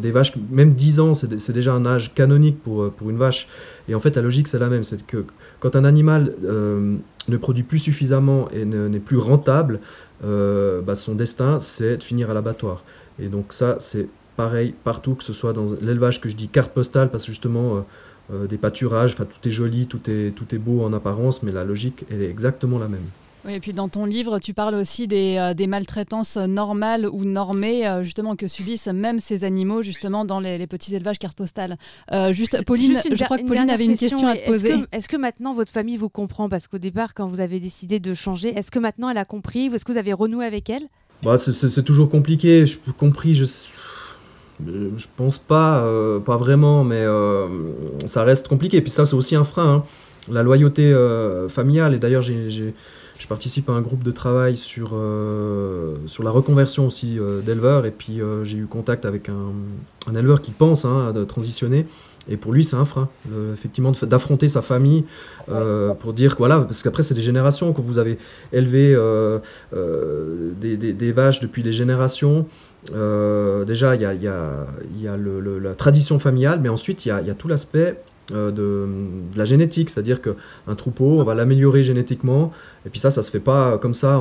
[0.00, 3.48] des vaches, même 10 ans, c'est déjà un âge canonique pour, pour une vache.
[3.88, 4.84] Et en fait, la logique, c'est la même.
[4.84, 5.24] C'est que
[5.60, 6.96] quand un animal euh,
[7.28, 9.80] ne produit plus suffisamment et n'est plus rentable,
[10.24, 12.82] euh, bah, son destin, c'est de finir à l'abattoir.
[13.18, 16.72] Et donc ça, c'est pareil partout, que ce soit dans l'élevage que je dis carte
[16.72, 17.86] postale, parce que justement,
[18.32, 21.64] euh, des pâturages, tout est joli, tout est, tout est beau en apparence, mais la
[21.64, 23.06] logique, elle est exactement la même.
[23.46, 27.24] Oui, et puis dans ton livre, tu parles aussi des, euh, des maltraitances normales ou
[27.24, 31.76] normées, euh, justement, que subissent même ces animaux, justement, dans les, petits élevages carte postale.
[32.10, 34.74] Euh, juste, Pauline, je crois que Pauline avait une question, à te poser.
[34.90, 36.48] Est-ce que, maintenant votre famille vous comprend?
[36.48, 39.66] Parce qu'au départ, quand vous avez décidé de changer, est-ce que maintenant elle a compris
[39.66, 40.88] Est-ce que vous avez renoué avec elle?
[41.22, 42.66] Bah, C'est toujours compliqué.
[42.66, 43.44] Je compris, je
[44.64, 45.86] je pense pas,
[46.24, 47.04] pas vraiment, mais
[48.06, 48.78] ça reste compliqué.
[48.78, 49.76] Et puis ça, c'est aussi un frein.
[49.76, 49.84] Hein.
[50.32, 50.94] La loyauté
[51.48, 51.94] familiale.
[51.94, 52.74] Et d'ailleurs, j'ai
[53.18, 57.86] je participe à un groupe de travail sur, euh, sur la reconversion aussi euh, d'éleveurs.
[57.86, 61.86] Et puis euh, j'ai eu contact avec un, éleveur qui pense hein, à transitionner.
[62.28, 63.08] Et pour lui, c'est un frein,
[63.52, 65.04] effectivement, d'affronter sa famille
[66.00, 68.18] pour dire que voilà, parce qu'après, c'est des générations que vous avez
[68.52, 68.96] élevé
[70.60, 72.48] des, vaches depuis des générations.
[72.92, 77.34] déjà, il y a, y y a la tradition familiale, mais ensuite, il y a
[77.34, 77.96] tout l'aspect
[78.32, 78.88] euh, de,
[79.36, 82.52] la génétique, c'est-à-dire qu'un troupeau, on va l'améliorer génétiquement,
[82.84, 84.20] et puis ça, ça se fait pas comme ça,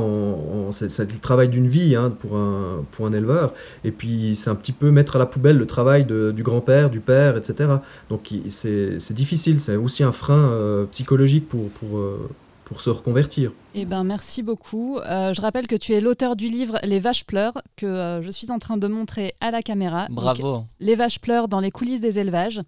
[0.71, 4.55] c'est le travail d'une vie hein, pour, un, pour un éleveur, et puis c'est un
[4.55, 7.69] petit peu mettre à la poubelle le travail du grand-père, du père, etc.
[8.09, 12.29] Donc c'est difficile, c'est aussi un frein euh, psychologique pour, pour, euh,
[12.65, 13.51] pour se reconvertir.
[13.75, 14.97] Eh ben, merci beaucoup.
[14.97, 18.31] Euh, je rappelle que tu es l'auteur du livre Les vaches pleurent, que euh, je
[18.31, 20.07] suis en train de montrer à la caméra.
[20.09, 20.63] Bravo.
[20.79, 22.61] les vaches pleurent dans les coulisses des élevages.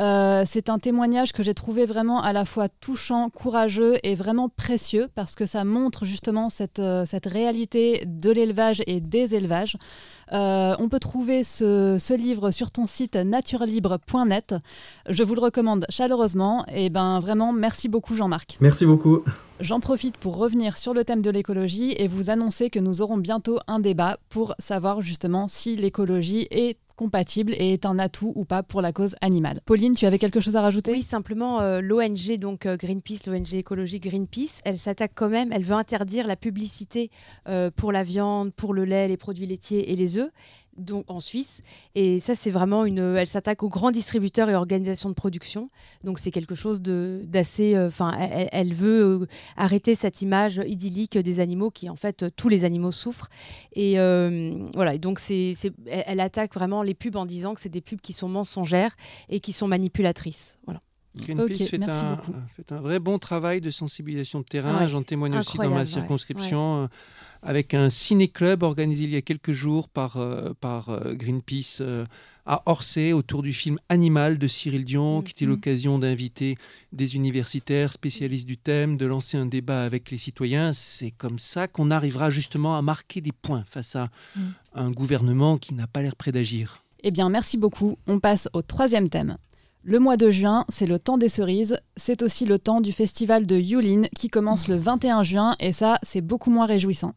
[0.00, 4.48] Euh, c'est un témoignage que j'ai trouvé vraiment à la fois touchant, courageux et vraiment
[4.48, 9.76] précieux parce que ça montre justement cette, cette réalité de l'élevage et des élevages.
[10.32, 14.54] On peut trouver ce, ce, livre sur ton site naturelibre.net.
[15.08, 16.64] Je vous le recommande chaleureusement.
[16.72, 18.56] Et ben vraiment, merci beaucoup Jean-Marc.
[18.60, 19.22] Merci beaucoup.
[19.60, 23.18] J'en profite pour revenir sur le thème de l'écologie et vous annoncer que nous aurons
[23.18, 28.44] bientôt un débat pour savoir justement si l'écologie est compatible et est un atout ou
[28.44, 29.60] pas pour la cause animale.
[29.64, 30.92] Pauline, tu avais quelque chose à rajouter?
[30.92, 35.64] Oui, simplement euh, l'ONG donc euh, Greenpeace, l'ONG écologique Greenpeace, elle s'attaque quand même, elle
[35.64, 37.10] veut interdire la publicité
[37.48, 40.30] euh, pour la viande, pour le lait, les produits laitiers et les œufs
[40.76, 41.60] donc en Suisse.
[41.94, 42.98] Et ça, c'est vraiment une.
[42.98, 45.68] Elle s'attaque aux grands distributeurs et organisations de production.
[46.02, 47.74] Donc c'est quelque chose d'assez.
[47.74, 48.16] Euh, enfin,
[48.52, 52.92] elle, veut euh, arrêter cette image idyllique des animaux qui, en fait, tous les animaux
[52.92, 53.28] souffrent.
[53.72, 54.94] Et euh, voilà.
[54.94, 55.54] Et donc c'est,
[55.86, 58.96] elle, attaque vraiment les pubs en disant que c'est des pubs qui sont mensongères
[59.28, 60.58] et qui sont manipulatrices.
[60.64, 60.80] Voilà.
[61.16, 62.20] Greenpeace fait, un,
[62.56, 64.86] fait, un, vrai bon travail de sensibilisation de terrain.
[64.88, 66.88] J'en témoigne aussi dans ma circonscription
[67.44, 72.06] avec un ciné-club organisé il y a quelques jours par, euh, par euh, Greenpeace euh,
[72.46, 75.50] à Orsay autour du film Animal de Cyril Dion, qui était mhm.
[75.50, 76.56] l'occasion d'inviter
[76.92, 80.72] des universitaires spécialistes du thème, de lancer un débat avec les citoyens.
[80.72, 84.52] C'est comme ça qu'on arrivera justement à marquer des points face à mhm.
[84.74, 86.82] un gouvernement qui n'a pas l'air prêt d'agir.
[87.02, 87.98] Eh bien, merci beaucoup.
[88.06, 89.36] On passe au troisième thème.
[89.86, 91.78] Le mois de juin, c'est le temps des cerises.
[91.98, 95.98] C'est aussi le temps du festival de Yulin qui commence le 21 juin et ça,
[96.02, 97.12] c'est beaucoup moins réjouissant.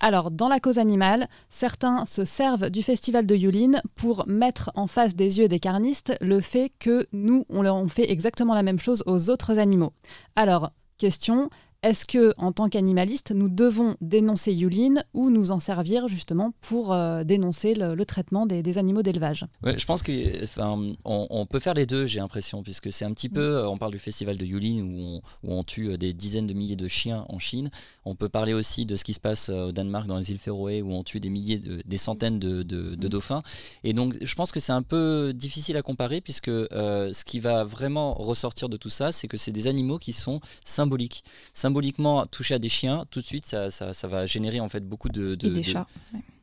[0.00, 4.88] Alors, dans la cause animale, certains se servent du festival de Yulin pour mettre en
[4.88, 8.80] face des yeux des carnistes le fait que nous, on leur fait exactement la même
[8.80, 9.92] chose aux autres animaux.
[10.34, 11.50] Alors, question,
[11.84, 16.92] est-ce que, en tant qu'animaliste, nous devons dénoncer Yulin ou nous en servir justement pour
[16.92, 19.46] euh, dénoncer le, traitement des, animaux d'élevage?
[19.64, 23.58] Je pense qu'on on, peut faire les deux, j'ai l'impression, puisque c'est un petit peu,
[23.58, 26.74] euh, on parle du festival de Yulin où on, tue euh, des dizaines de milliers
[26.74, 27.70] de chiens en Chine.
[28.04, 30.82] On peut parler aussi de ce qui se passe au Danemark, dans les îles Féroé,
[30.82, 33.08] où on tue des milliers, des centaines de, mm.
[33.08, 33.42] dauphins.
[33.84, 37.62] Et donc, je pense que c'est un peu difficile à comparer, puisque ce qui va
[37.62, 41.22] vraiment ressortir de tout ça, c'est que c'est des animaux qui sont symboliques
[41.68, 45.10] symboliquement toucher à des chiens, tout de suite, ça, ça, va générer en fait beaucoup
[45.10, 45.36] de...
[45.42, 45.86] et des chats.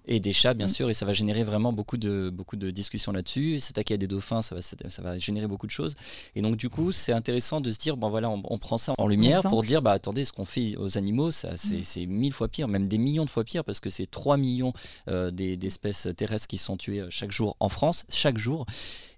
[0.07, 0.77] Et des chats, bien mm.
[0.77, 3.59] sûr, et ça va générer vraiment beaucoup de, beaucoup de discussions là-dessus.
[3.59, 5.95] S'attaquer à des dauphins, ça va, ça va générer beaucoup de choses.
[6.35, 9.07] Et donc, du coup, c'est intéressant de se dire, bon voilà, on, prend ça en
[9.07, 11.83] lumière pour dire, bah attendez, ce qu'on fait aux animaux, ça, mm.
[11.83, 14.73] c'est mille fois pire, même des millions de fois pire, parce que c'est 3 millions
[15.09, 18.67] euh, d'espèces terrestres qui sont tuées euh, chaque jour en France, chaque jour.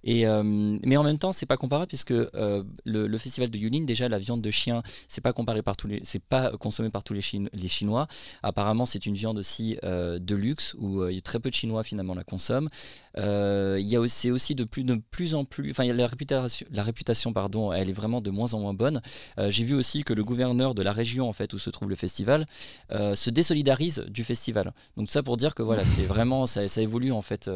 [0.08, 0.44] Euh,
[0.84, 4.20] mais en même temps, c'est pas comparable puisque euh, le, festival de Yulin, déjà la
[4.20, 7.22] viande de chien, c'est pas comparé par tous les, c'est pas consommé par tous les,
[7.68, 8.08] Chinois.
[8.44, 12.24] Apparemment, c'est une viande aussi euh, de luxe où très peu de Chinois finalement la
[12.24, 12.70] consomment.
[13.18, 17.34] il aussi, c'est aussi de plus, de plus en plus, enfin la réputation, la réputation
[17.34, 19.02] pardon, elle est vraiment de moins en moins bonne.
[19.50, 21.96] J'ai vu aussi que le gouverneur de la région en fait où se trouve le
[21.96, 22.46] festival
[22.92, 24.72] se désolidarise du festival.
[24.96, 27.50] Donc ça pour dire que voilà, c'est vraiment ça, ça évolue en fait.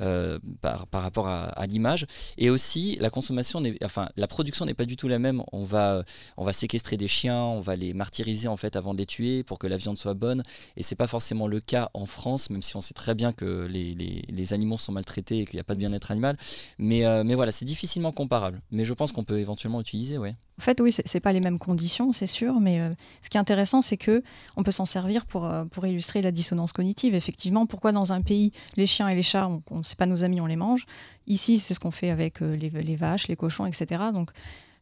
[0.00, 2.06] Euh, par, par, rapport à, l'image.
[2.38, 5.42] Et aussi, la consommation, enfin, la production n'est pas du tout la même.
[5.52, 6.02] On va,
[6.36, 9.42] on va séquestrer des chiens, on va les martyriser en fait avant de les tuer
[9.42, 10.42] pour que la viande soit bonne.
[10.76, 13.66] Et c'est pas forcément le cas en France, même si on sait très bien que
[13.66, 16.36] les, les, animaux sont maltraités et qu'il n'y a pas de bien-être animal.
[16.78, 18.62] Mais, euh, mais voilà, c'est difficilement comparable.
[18.70, 20.36] Mais je pense qu'on peut éventuellement utiliser, ouais.
[20.58, 22.90] En fait, oui, c'est pas les mêmes conditions, c'est sûr, mais euh,
[23.22, 24.22] ce qui est intéressant, c'est que
[24.56, 27.14] on peut s'en servir pour, pour illustrer la dissonance cognitive.
[27.14, 29.50] Effectivement, pourquoi dans un pays, les chiens et les chats,
[29.82, 30.86] on, c'est pas nos amis, on les mange.
[31.26, 34.02] Ici, c'est ce qu'on fait avec euh, les, vaches, les cochons, etc.
[34.12, 34.30] Donc,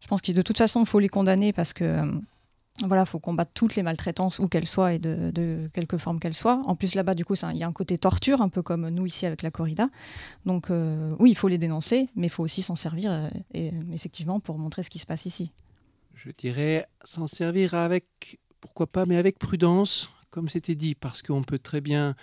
[0.00, 2.12] je pense que de toute façon, il faut les condamner parce que euh,
[2.86, 6.62] voilà, faut combattre toutes les maltraitances, où qu'elles soient et de, quelque forme qu'elles soient.
[6.66, 9.06] En plus, là-bas, du coup, il y a un côté torture, un peu comme nous
[9.06, 9.90] ici avec la corrida.
[10.46, 14.58] Donc, euh, oui, il faut les dénoncer, mais il faut aussi s'en servir, effectivement, pour
[14.58, 15.52] montrer ce qui se passe ici.
[16.14, 21.42] Je dirais s'en servir avec, pourquoi pas, mais avec prudence, comme c'était dit, parce qu'on
[21.42, 22.14] peut très bien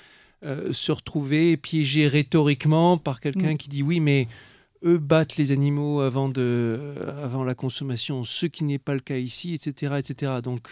[0.43, 3.57] euh, se retrouver piégé rhétoriquement par quelqu'un mm.
[3.57, 4.27] qui dit oui, mais
[4.83, 9.17] eux battent les animaux avant, de, avant la consommation, ce qui n'est pas le cas
[9.17, 9.95] ici, etc.
[9.97, 10.33] etc.
[10.43, 10.67] Donc,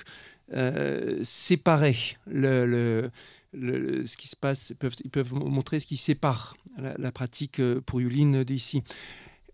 [0.54, 1.98] euh, séparer
[2.28, 3.10] le,
[3.54, 7.60] le, ce qui se passe, ils peuvent, ils peuvent montrer ce qui sépare la, pratique
[7.60, 8.84] euh, pour Yuline d'ici.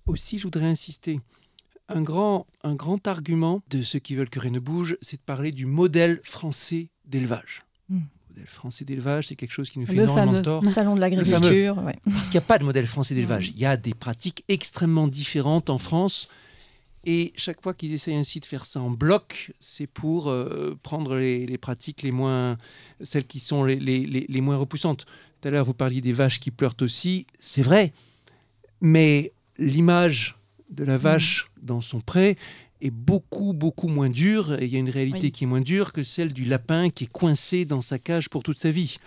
[0.05, 1.21] Aussi, je voudrais insister,
[1.87, 5.21] un grand, un grand argument de ceux qui veulent que rien ne bouge, c'est de
[5.21, 7.63] parler du modèle français d'élevage.
[7.89, 7.99] Mm.
[8.41, 10.41] Le modèle français d'élevage, c'est quelque chose qui nous fait Le énormément fameux.
[10.41, 10.65] tort.
[10.65, 11.77] Salon de l'agriculture.
[11.83, 11.95] ouais.
[12.05, 13.49] Parce qu'il n'y a pas de modèle français d'élevage.
[13.49, 16.27] Il y a des pratiques extrêmement différentes en France.
[17.05, 21.15] Et chaque fois qu'ils essayent ainsi de faire ça en bloc, c'est pour euh, prendre
[21.17, 22.57] les, les pratiques les moins,
[23.03, 25.05] celles qui sont les, les- les- les moins repoussantes.
[25.41, 27.25] Tout à l'heure, vous parliez des vaches qui pleurent aussi.
[27.39, 27.93] C'est vrai.
[28.81, 30.35] Mais l'image
[30.69, 32.37] de la vache dans son pré
[32.81, 34.53] est beaucoup, beaucoup moins dure.
[34.61, 35.31] Et il y a une réalité Oui.
[35.31, 38.43] qui est moins dure que celle du lapin qui est coincé dans sa cage pour
[38.43, 38.97] toute sa vie.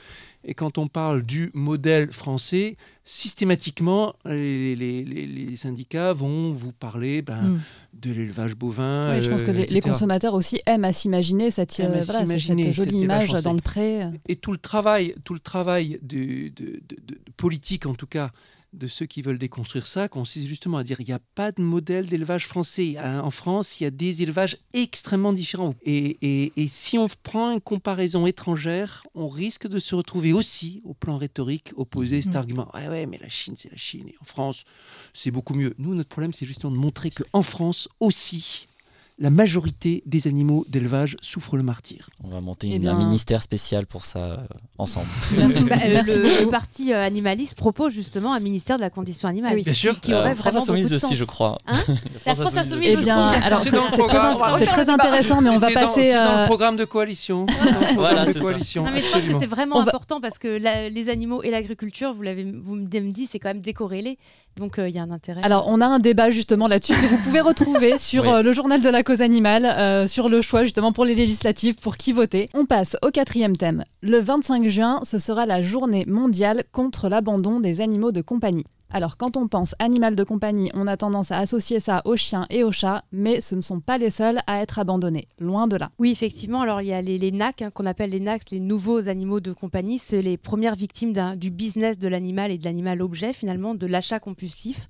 [0.46, 6.72] Et quand on parle du modèle français, systématiquement, les, les- les- les syndicats vont vous
[6.72, 7.60] parler ben, Mm.
[7.94, 9.16] de l'élevage bovin.
[9.16, 12.72] Oui, je pense que euh, les, consommateurs aussi aiment à s'imaginer cette, euh, voilà, cette-
[12.74, 13.42] jolie image français.
[13.42, 14.02] dans le pré.
[14.28, 18.06] Et tout le travail, tout le travail de, de- de- de- de politique, en tout
[18.06, 18.30] cas,
[18.74, 21.62] de ceux qui veulent déconstruire ça, consiste justement à dire il n'y a pas de
[21.62, 22.96] modèle d'élevage français.
[22.98, 25.74] En France, il y a des élevages extrêmement différents.
[25.82, 30.80] Et, et- et si on prend une comparaison étrangère, on risque de se retrouver aussi,
[30.84, 32.36] au plan rhétorique, opposé à cet Mhm.
[32.36, 32.68] argument.
[32.74, 34.08] Ouais, ouais, mais la Chine, c'est la Chine.
[34.08, 34.64] Et en France,
[35.12, 35.74] c'est beaucoup mieux.
[35.78, 38.66] Nous, notre problème, c'est justement de montrer qu'en France aussi,
[39.16, 42.10] la majorité des animaux d'élevage souffrent le martyr.
[42.24, 44.36] On va monter Eh une- bien- un ministère spécial pour ça euh,
[44.76, 45.06] ensemble.
[45.38, 49.28] Merci, Bah, euh, merci le, parti euh, animaliste propose justement un ministère de la condition
[49.28, 49.52] animale.
[49.52, 49.62] Ah oui.
[49.62, 50.00] Bien sûr.
[50.00, 51.14] Qui aurait Euh, France Insoumise aussi, sens.
[51.14, 51.58] je crois.
[51.68, 51.78] Hein
[52.26, 53.04] La France Insoumise Eh aussi.
[53.04, 54.36] bien, alors C'est dans le très, programme.
[54.36, 56.02] int- c'est très intéressant, mais on va passer.
[56.02, 57.46] C'est dans le programme de coalition.
[57.94, 58.40] Voilà, c'est ça.
[58.40, 58.84] coalition.
[58.84, 61.50] Non, mais je pense que c'est vraiment va- important parce que la- les animaux et
[61.52, 64.18] l'agriculture, vous l'avez, vous me dit, c'est quand même décorrélé.
[64.56, 65.42] Donc euh, il y a un intérêt.
[65.42, 68.28] Alors, on a un débat justement là-dessus que vous pouvez retrouver sur Oui.
[68.30, 71.74] euh, le journal de la cause animale, euh, sur le choix justement pour les législatives,
[71.74, 72.48] pour qui voter.
[72.54, 73.84] On passe au quatrième thème.
[74.00, 78.64] Le 25 juin, ce sera la journée mondiale contre l'abandon des animaux de compagnie.
[78.94, 82.46] Alors, quand on pense animal de compagnie, on a tendance à associer ça aux chiens
[82.48, 85.26] et aux chats, mais ce ne sont pas les seuls à être abandonnés.
[85.40, 85.90] Loin de là.
[85.98, 86.60] Oui, effectivement.
[86.60, 89.40] Alors, il y a les, les NAC, hein, qu'on appelle les NAC, les nouveaux animaux
[89.40, 89.98] de compagnie.
[89.98, 94.20] C'est les premières victimes du business de l'animal et de l'animal objet, finalement, de l'achat
[94.20, 94.88] compulsif.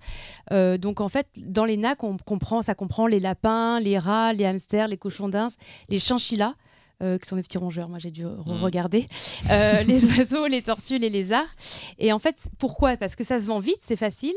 [0.53, 4.35] Euh, donc, en fait, dans les NAC, on comprend, ça comprend les lapins, les rats,
[4.35, 5.53] les hamsters, les cochons d'Inde,
[5.88, 6.53] les chinchillas.
[7.02, 9.07] Euh, qui sont des petits rongeurs, moi j'ai dû re- regarder,
[9.50, 11.46] Euh, les oiseaux, les tortues, les lézards.
[11.98, 12.96] Et en fait, pourquoi?
[12.96, 14.35] Parce que ça se vend vite, c'est facile,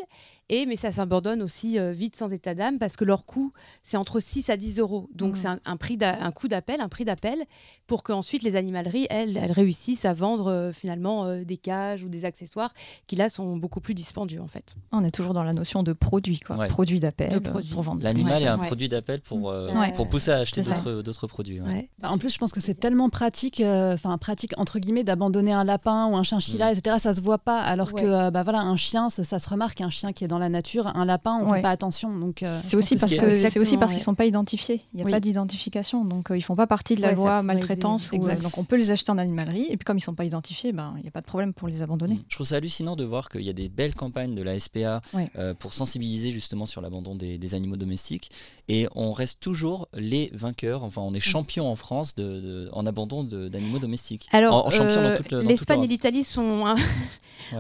[0.50, 3.52] et, mais ça s'abandonne aussi euh, vite sans état d'âme, parce que leur coût,
[3.84, 5.10] c'est entre 6 à 10 euros.
[5.14, 5.36] Donc Mhm.
[5.36, 7.44] c'est un, un prix un coût d'appel, un prix d'appel,
[7.88, 12.10] pour qu'ensuite les animaleries, elles, elles réussissent à vendre euh, finalement euh, des cages ou
[12.10, 12.74] des accessoires
[13.08, 14.76] qui là sont beaucoup plus dispendieux en fait.
[14.92, 16.56] On est toujours dans la notion de produit, quoi.
[16.58, 16.68] Ouais.
[16.68, 18.02] Produit d'appel euh, pour vendre.
[18.04, 18.68] L'animal est un Ouais.
[18.68, 19.92] produit d'appel pour, euh, Ouais.
[19.94, 20.62] pour pousser à acheter
[21.04, 21.62] d'autres produits.
[21.62, 21.68] ouais.
[21.68, 21.90] Ouais.
[22.00, 25.52] Bah, En plus, je pense que c'est tellement pratique, euh, enfin pratique entre guillemets, d'abandonner
[25.54, 26.98] un lapin ou un chinchilla, etc.
[27.00, 28.02] Ça se voit pas, alors Ouais.
[28.04, 30.37] que euh, bah voilà, un chien, ça, ça se remarque, un chien qui est dans
[30.40, 31.58] la nature, un lapin, on Ouais.
[31.58, 32.18] fait pas attention.
[32.18, 33.98] Donc euh, C'est aussi parce que c'est aussi parce ouais.
[33.98, 34.82] qu'ils sont pas identifiés.
[34.94, 35.12] Il n'y a Oui.
[35.12, 38.12] pas d'identification, donc euh, ils font pas partie de la Ouais, loi maltraitance.
[38.12, 40.26] ou, euh, donc on peut les acheter en animalerie et puis comme ils sont pas
[40.26, 42.16] identifiés, ben il n'y a pas de problème pour les abandonner.
[42.16, 42.24] Mm.
[42.30, 45.02] Je trouve ça hallucinant de voir qu'il y a des belles campagnes de la SPA
[45.14, 45.30] Ouais.
[45.38, 48.30] euh, pour sensibiliser justement sur l'abandon des, des animaux domestiques
[48.68, 52.86] et on reste toujours les vainqueurs, enfin on est champion en France de, de- en
[52.86, 54.28] abandon de- d'animaux domestiques.
[54.32, 56.64] Alors, en, en champion euh, dans toute le- dans toute l'Espagne et l'Italie sont.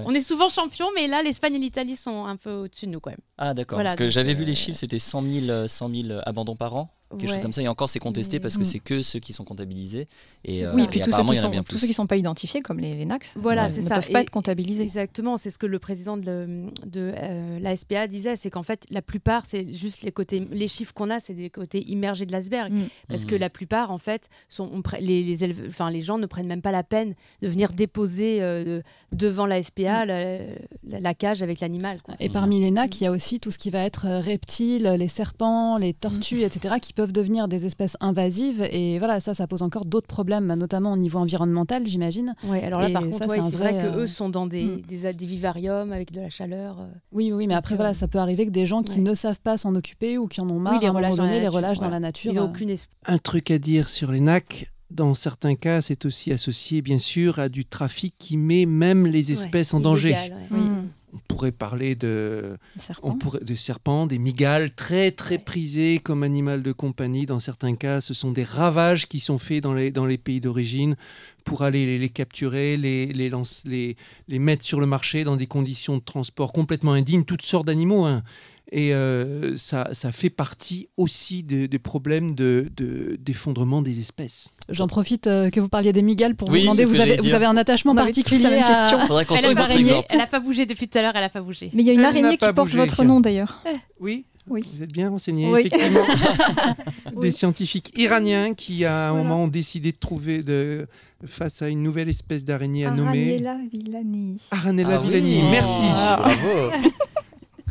[0.05, 2.99] On est souvent champions, mais là, l'Espagne et l'Italie sont un peu au-dessus de nous
[2.99, 3.19] quand même.
[3.37, 5.89] Ah d'accord, Voilà, parce que j'avais vu euh, les chiffres, c'était 100 000, euh, 100
[5.89, 7.41] 000 abandons par an, quelque chose Ouais.
[7.41, 8.65] comme ça, et encore c'est contesté Mais- parce que Mm.
[8.65, 10.07] c'est que ceux qui sont comptabilisés.
[10.43, 11.51] Et, euh, oui, et puis et tous ceux, apparemment qui il y en a sont,
[11.51, 11.79] bien tous plus.
[11.79, 13.95] ceux qui sont pas identifiés, comme les, les NAX, Voilà, euh, c'est ne ça.
[13.95, 14.83] peuvent pas Et- être comptabilisés.
[14.83, 18.85] Exactement, c'est ce que le président de, de euh, la SPA disait, c'est qu'en fait,
[18.89, 22.31] la plupart, c'est juste les côtés, les chiffres qu'on a, c'est des côtés immergés de
[22.31, 22.81] l'iceberg, Mm.
[23.07, 26.47] parce que la plupart, en fait, sont, on les, les, enfin, les gens ne prennent
[26.47, 30.37] même pas la peine de venir déposer euh, devant la SPA la,
[30.85, 31.99] la- la cage avec l'animal.
[32.19, 34.83] Et parmi les NAC, il y a aussi tout ce qui va être euh, reptiles,
[34.97, 38.67] les serpents, les tortues, etc., qui peuvent devenir des espèces invasives.
[38.71, 42.33] Et voilà, ça, ça pose encore d'autres problèmes, notamment au niveau environnemental, j'imagine.
[42.43, 44.07] Ouais, alors là, Et par contre, c'est ouais, un c'est vrai, vrai, que euh, eux
[44.07, 44.81] sont dans des, Mm.
[44.81, 46.81] des, des vivariums avec de la chaleur.
[46.81, 46.87] euh.
[47.11, 49.03] Oui, oui, mais après, euh, voilà, ça peut arriver que des gens qui ouais.
[49.03, 51.05] ne savent pas s'en occuper ou qui en ont marre, Oui, les à un moment
[51.07, 51.95] relâchent dans la donné, les nature, relâchent dans voilà.
[51.95, 52.31] la nature.
[52.31, 52.49] Ils n'ont euh.
[52.49, 52.95] aucune espoir.
[53.05, 57.37] Un truc à dire sur les NAC, dans certains cas, c'est aussi associé, bien sûr,
[57.39, 60.15] à du trafic qui met même les espèces en danger.
[60.49, 60.59] Oui.
[60.59, 60.87] Mm.
[61.13, 63.09] On pourrait parler de, serpents.
[63.09, 67.25] on pourrait, de serpents, des migales, très très prisés comme animal de compagnie.
[67.25, 70.41] Dans certains cas, ce sont des ravages qui sont faits dans les, dans les pays
[70.41, 70.97] d'origine
[71.45, 73.95] pour aller les, les capturer, les, les, lance- les,
[74.27, 78.03] les mettre sur le marché dans des conditions de transport complètement indignes, toutes sortes d'animaux.
[78.05, 78.23] hein.
[78.71, 84.49] Et euh, ça, ça fait partie aussi de- des problèmes de- de- d'effondrement des espèces.
[84.67, 87.33] J'en profite euh, que vous parliez des migales pour Oui, vous demander, vous avez, vous
[87.33, 88.97] avez un attachement On particulier la même à- question.
[88.99, 90.05] Elle n'a pas, bougé, exemple.
[90.09, 91.69] elle a pas bougé depuis tout à l'heure, elle a pas bougé.
[91.73, 93.61] Mais il y a une Elle n'a araignée qui porte bougé, votre nom d'ailleurs.
[94.01, 94.61] Oui Oui.
[94.75, 95.61] Vous êtes bien renseigné, Oui.
[95.61, 96.05] effectivement.
[97.21, 97.31] Des Oui.
[97.33, 99.23] scientifiques iraniens qui, à un Voilà.
[99.23, 100.87] moment, ont décidé de trouver, de,
[101.25, 103.39] face à une nouvelle espèce d'araignée à nommer.
[103.45, 104.41] Araniella villani.
[104.51, 105.07] Aranella Ah oui.
[105.07, 105.41] villani.
[105.51, 105.85] Merci.
[105.89, 106.19] Ah.
[106.21, 106.71] Bravo.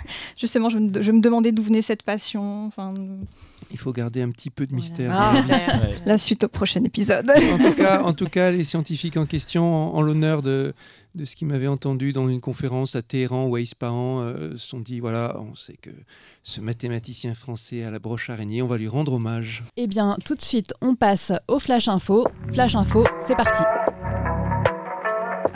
[0.37, 2.67] Justement, je me, je me demandais d'où venait cette passion.
[2.67, 2.93] Enfin,
[3.71, 5.13] Il faut garder un petit peu de mystère.
[5.15, 5.35] Ah.
[5.49, 5.97] Ouais.
[6.07, 7.31] la suite au prochain épisode.
[7.31, 10.75] en, tout cas, en tout cas, les scientifiques en question, en, en l'honneur de,
[11.17, 14.69] de ce qu'ils m'avaient entendu dans une conférence à Téhéran ou à Ispahan, euh, se
[14.69, 15.91] sont dit voilà, on sait que
[16.43, 19.65] ce mathématicien français à la broche araignée, on va lui rendre hommage.
[19.77, 22.27] Eh bien, tout de suite, on passe au Flash Info.
[22.53, 23.63] Flash Info, c'est parti.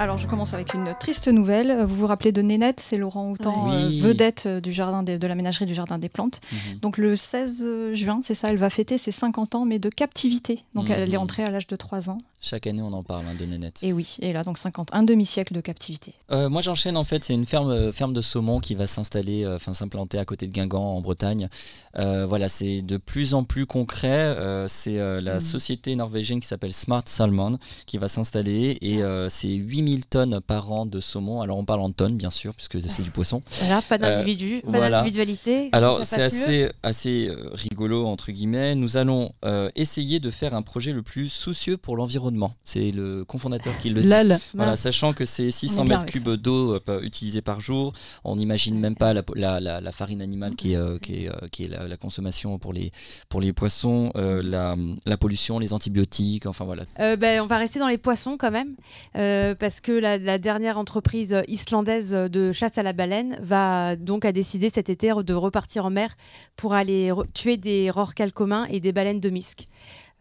[0.02, 1.84] Alors, je commence avec une triste nouvelle.
[1.84, 4.00] Vous vous rappelez de Nénette, c'est Laurent Houtan, Oui.
[4.02, 6.40] euh, vedette euh, du jardin des- de la ménagerie du Jardin des Plantes.
[6.50, 6.78] Mhm.
[6.80, 10.64] Donc, le 16 juin, c'est ça, elle va fêter ses 50 ans, mais de captivité.
[10.74, 11.22] Donc, elle est Mhm.
[11.22, 12.16] entrée à l'âge de 3 ans.
[12.40, 13.80] Chaque année, on en parle hein, de Nénette.
[13.82, 16.14] Et oui, et là, donc 50, un demi-siècle de captivité.
[16.32, 19.44] Euh, moi j'enchaîne en fait, c'est une ferme, euh, ferme de saumon qui va s'installer,
[19.44, 21.50] euh, enfin s'implanter à côté de Guingamp en Bretagne.
[21.98, 24.08] Euh, voilà, c'est de plus en plus concret.
[24.08, 25.40] Euh, c'est euh, la Mhm.
[25.40, 30.70] société norvégienne qui s'appelle Smart Salmon qui va s'installer et euh, c'est 8000 tonnes par
[30.72, 31.40] an de saumon.
[31.42, 33.42] Alors on parle en tonnes bien sûr puisque c'est du poisson.
[33.60, 34.98] Voilà, pas d'individu, pas voilà.
[34.98, 35.68] d'individualité.
[35.72, 36.22] Alors c'est mieux.
[36.24, 38.74] assez, assez euh, rigolo entre guillemets.
[38.74, 42.54] Nous allons euh, essayer de faire un projet le plus soucieux pour l'environnement.
[42.64, 44.08] C'est le cofondateur qui le dit.
[44.08, 44.38] Lol.
[44.54, 47.92] Voilà, sachant que c'est 600 On est bien mètres cubes d'eau euh, utilisés par jour,
[48.24, 51.28] on n'imagine même pas la, la- la- la farine animale qui est, euh, qui est,
[51.28, 52.92] euh, qui est la, consommation pour les,
[53.28, 56.84] pour les poissons, euh, la, pollution, les antibiotiques, enfin voilà.
[56.98, 58.74] Euh, ben, on va rester dans les poissons quand même,
[59.16, 64.70] euh, que la, dernière entreprise islandaise de chasse à la baleine va donc a décidé
[64.70, 66.14] cet été de repartir en mer
[66.56, 69.66] pour aller tuer des rorquals communs et des baleines de misque.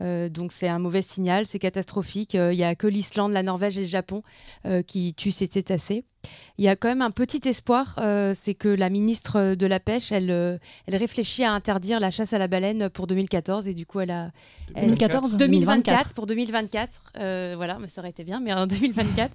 [0.01, 2.35] Euh, donc c'est un mauvais signal, c'est catastrophique.
[2.35, 4.23] Euh, Il n'y a que l'Islande, la Norvège et le Japon
[4.65, 6.03] euh, qui tuent ces cétacés.
[6.57, 9.79] Il y a quand même un petit espoir, euh, c'est que la ministre de la
[9.79, 10.57] Pêche, elle, euh,
[10.87, 14.11] elle réfléchit à interdire la chasse à la baleine pour 2014 et du coup elle
[14.11, 14.31] a,
[14.75, 19.31] elle- 2014 2024 pour 2024 euh, voilà mais ça aurait été bien mais en 2024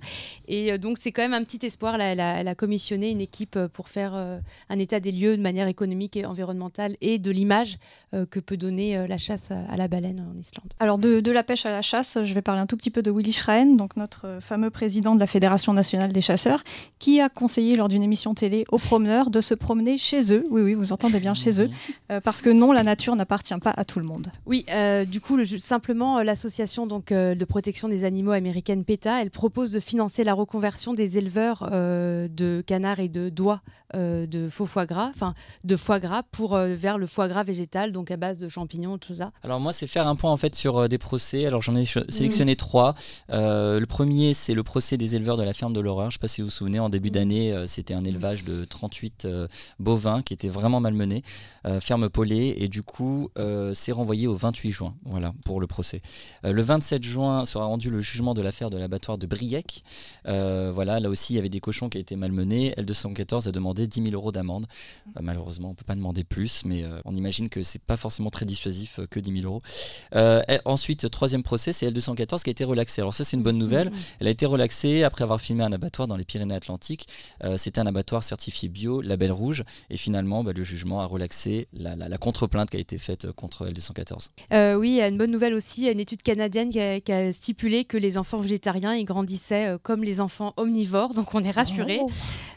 [0.48, 3.10] et euh, donc c'est quand même un petit espoir là elle a, elle a commissionné
[3.10, 4.38] une équipe pour faire euh,
[4.68, 7.78] un état des lieux de manière économique et environnementale et de l'image
[8.12, 10.72] euh, que peut donner euh, la chasse à, à la baleine en Islande.
[10.78, 13.02] Alors, de, de la pêche à la chasse, je vais parler un tout petit peu
[13.02, 16.62] de Willy Schrein, donc notre fameux président de la Fédération nationale des chasseurs,
[16.98, 20.44] qui a conseillé lors d'une émission télé aux promeneurs de se promener chez eux?
[20.50, 21.70] Oui, oui, vous entendez bien, chez eux.
[22.10, 24.28] Euh, parce que non, la nature n'appartient pas à tout le monde.
[24.46, 28.84] Oui, euh, du coup, le, simplement, euh, l'association donc euh, de protection des animaux américaine
[28.84, 33.60] PETA, elle propose de financer la reconversion des éleveurs euh, de canards et de doigts
[33.94, 37.44] euh, de faux foie gras, enfin de foie gras pour euh, vers le foie gras
[37.44, 39.30] végétal, donc à base de champignons, tout ça.
[39.44, 41.84] Alors moi c'est faire un point en fait sur euh, des procès, alors j'en ai
[41.84, 42.94] ch- sélectionné trois.
[43.30, 46.20] Euh, le premier c'est le procès des éleveurs de la ferme de l'horreur, je sais
[46.20, 49.48] pas si vous vous souvenez, en début d'année euh, c'était un élevage de 38 euh,
[49.78, 51.22] bovins qui était vraiment malmené,
[51.66, 53.30] euh, ferme Paulet, et du coup
[53.74, 56.00] c'est renvoyé au 28 juin, voilà, pour le procès.
[56.42, 59.84] Le 27 juin sera rendu le jugement de l'affaire de l'abattoir de Briec.
[60.24, 64.02] Voilà, là aussi il y avait des cochons qui étaient malmenés, L214 a demandé 10
[64.02, 64.66] 000 euros d'amende.
[65.16, 68.46] Euh, malheureusement on peut pas demander plus, mais on imagine que c'est pas forcément très
[68.46, 69.62] dissuasif que 10 000 euros.
[70.14, 73.00] Euh, ensuite, troisième procès, c'est L214 qui a été relaxé.
[73.00, 73.90] Alors ça, c'est une bonne nouvelle.
[74.20, 76.24] Elle a été relaxée après avoir filmé un abattoir dans les
[76.60, 77.06] Pyrénées-Atlantiques.
[77.42, 79.64] Euh, C'était un abattoir certifié bio, label rouge.
[79.90, 83.30] Et finalement, bah, le jugement a relaxé la, la- la contre-plainte qui a été faite
[83.32, 84.30] contre L214.
[84.52, 86.70] Euh, oui, il y a une bonne nouvelle aussi, il y a une étude canadienne
[86.70, 90.52] qui a, qui a stipulé que les enfants végétariens ils grandissaient euh, comme les enfants
[90.56, 92.00] omnivores, donc on est rassurés.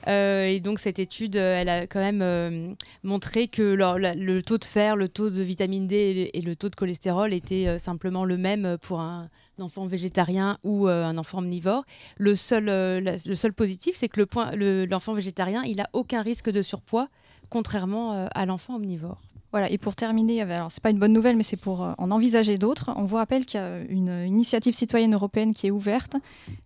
[0.07, 2.73] Euh, et donc cette étude, euh, elle a quand même euh,
[3.03, 6.37] montré que leur- la- le taux de fer, le taux de vitamine D et le,
[6.37, 9.29] et le taux de cholestérol étaient euh, simplement le même pour un
[9.61, 11.83] enfant végétarien ou euh, un enfant omnivore.
[12.17, 15.79] Le seul, euh, la- le seul positif, c'est que le point- le- l'enfant végétarien, il
[15.81, 17.07] a aucun risque de surpoids,
[17.49, 19.21] contrairement euh, à l'enfant omnivore.
[19.53, 22.11] Voilà, et pour terminer, alors c'est pas une bonne nouvelle, mais c'est pour euh, en
[22.11, 22.91] envisager d'autres.
[22.97, 26.17] On vous rappelle qu'il y a une initiative citoyenne européenne qui est ouverte.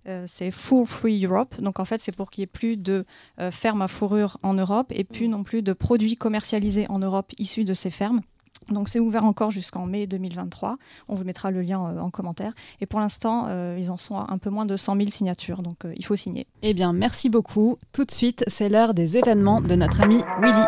[0.08, 1.62] Euh, c'est Full Free Europe.
[1.62, 3.06] Donc en fait, c'est pour qu'il n'y ait plus de
[3.40, 7.32] euh, fermes à fourrure en Europe et plus non plus de produits commercialisés en Europe
[7.38, 8.22] issus de ces fermes.
[8.70, 10.78] Donc c'est ouvert encore jusqu'en mai 2023.
[11.10, 12.54] On vous mettra le lien euh, en commentaire.
[12.80, 15.62] Et pour l'instant, euh, ils en sont à un peu moins de 100 000 signatures.
[15.62, 16.48] Donc euh, il faut signer.
[16.62, 17.78] Eh bien, merci beaucoup.
[17.92, 20.66] Tout de suite, c'est l'heure des événements de notre ami Willy.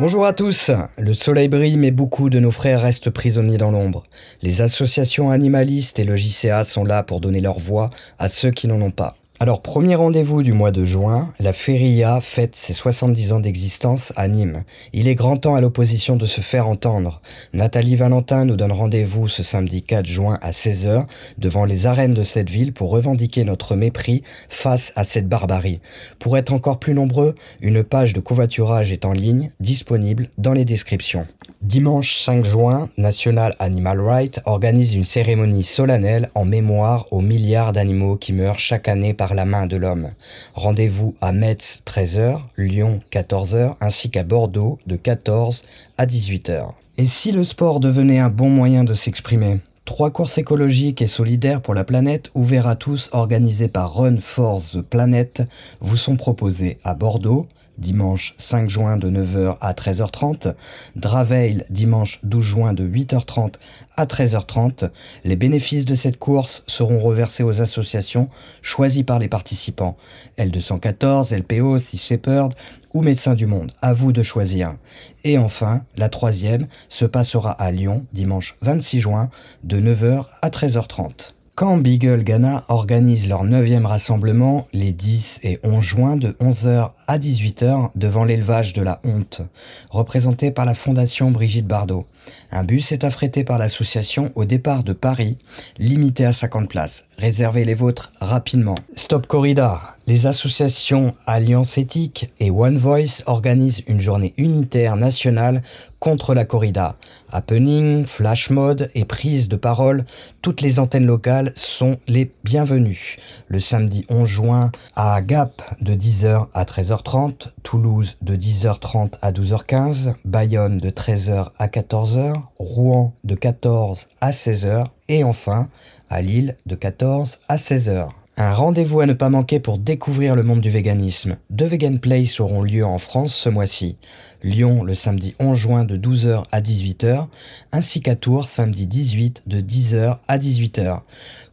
[0.00, 0.70] Bonjour à tous.
[0.96, 4.04] Le soleil brille, mais beaucoup de nos frères restent prisonniers dans l'ombre.
[4.42, 8.68] Les associations animalistes et le JCA sont là pour donner leur voix à ceux qui
[8.68, 9.17] n'en ont pas.
[9.40, 14.26] Alors, premier rendez-vous du mois de juin, la Feria fête ses 70 ans d'existence à
[14.26, 14.64] Nîmes.
[14.92, 17.20] Il est grand temps à l'opposition de se faire entendre.
[17.52, 21.06] Nathalie Valentin nous donne rendez-vous ce samedi 4 juin à 16h
[21.38, 25.78] devant les arènes de cette ville pour revendiquer notre mépris face à cette barbarie.
[26.18, 30.64] Pour être encore plus nombreux, une page de covoiturage est en ligne, disponible dans les
[30.64, 31.28] descriptions.
[31.62, 38.16] Dimanche 5 juin, National Animal Rights organise une cérémonie solennelle en mémoire aux milliards d'animaux
[38.16, 40.10] qui meurent chaque année par la main de l'homme.
[40.54, 45.64] Rendez-vous à Metz 13h, Lyon 14h ainsi qu'à Bordeaux de 14
[45.96, 46.70] à 18h.
[46.96, 49.60] Et si le sport devenait un bon moyen de s'exprimer?
[49.88, 54.60] Trois courses écologiques et solidaires pour la planète, ouvertes à tous, organisées par Run for
[54.60, 55.48] the Planet,
[55.80, 57.46] vous sont proposées à Bordeaux,
[57.78, 60.52] dimanche 5 juin de 9h à 13h30,
[60.94, 63.54] Draveil, dimanche 12 juin de 8h30
[63.96, 64.90] à 13h30.
[65.24, 68.28] Les bénéfices de cette course seront reversés aux associations
[68.60, 69.96] choisies par les participants.
[70.36, 72.52] L214, LPO, Sea Shepherd
[72.98, 73.70] ou Médecins du Monde.
[73.80, 74.74] À vous de choisir.
[75.22, 79.30] Et enfin, la troisième se passera à Lyon dimanche 26 juin
[79.62, 81.34] de 9h à 13h30.
[81.54, 87.18] Quand Beagle Ghana organise leur 9e rassemblement les 10 et 11 juin de 11h à
[87.18, 89.42] 18h devant l'élevage de la honte,
[89.90, 92.04] représenté par la Fondation Brigitte Bardot.
[92.50, 95.38] Un bus est affrété par l'association au départ de Paris,
[95.78, 97.04] limité à 50 places.
[97.18, 98.76] Réservez les vôtres rapidement.
[98.94, 99.98] Stop Corridor.
[100.06, 105.60] Les associations Alliance Éthique et One Voice organisent une journée unitaire nationale
[105.98, 106.96] contre la corrida.
[107.30, 110.04] Happening, flash mode et prise de parole,
[110.42, 113.16] toutes les antennes locales sont les bienvenues.
[113.48, 120.14] Le samedi 11 juin à Gap de 10h à 13h30, Toulouse de 10h30 à 12h15,
[120.24, 122.17] Bayonne de 13h à 14h,
[122.58, 125.68] Rouen de 14 à 16h et enfin
[126.08, 128.08] à Lille de 14 à 16h.
[128.40, 131.38] Un rendez-vous à ne pas manquer pour découvrir le monde du véganisme.
[131.50, 133.96] Deux Vegan Place auront lieu en France ce mois-ci.
[134.44, 137.26] Lyon le samedi 11 juin de 12h à 18h,
[137.72, 141.00] ainsi qu'à Tours samedi 18 de 10h à 18h.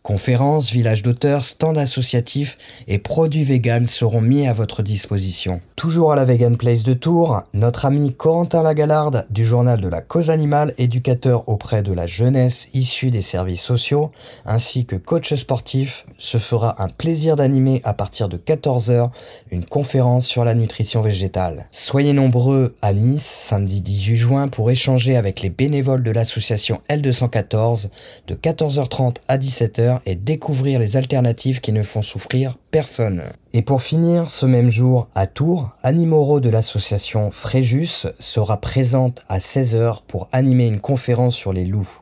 [0.05, 5.61] Conférences, villages d'auteurs, stands associatifs et produits véganes seront mis à votre disposition.
[5.75, 10.01] Toujours à la Vegan Place de Tours, notre ami Corentin Lagalarde du journal de la
[10.01, 14.11] cause animale, éducateur auprès de la jeunesse issue des services sociaux,
[14.45, 19.09] ainsi que coach sportif, se fera un plaisir d'animer à partir de 14h
[19.49, 21.65] une conférence sur la nutrition végétale.
[21.71, 27.89] Soyez nombreux à Nice samedi 18 juin pour échanger avec les bénévoles de l'association L214
[28.27, 33.23] de 14h30 à 17h et découvrir les alternatives qui ne font souffrir personne.
[33.53, 39.21] Et pour finir, ce même jour, à Tours, Annie Moreau de l'association Fréjus sera présente
[39.29, 41.99] à 16h pour animer une conférence sur les loups.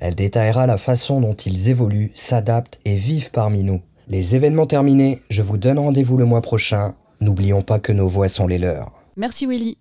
[0.00, 3.82] Elle détaillera la façon dont ils évoluent, s'adaptent et vivent parmi nous.
[4.08, 6.94] Les événements terminés, je vous donne rendez-vous le mois prochain.
[7.20, 8.92] N'oublions pas que nos voix sont les leurs.
[9.16, 9.78] Merci Willy.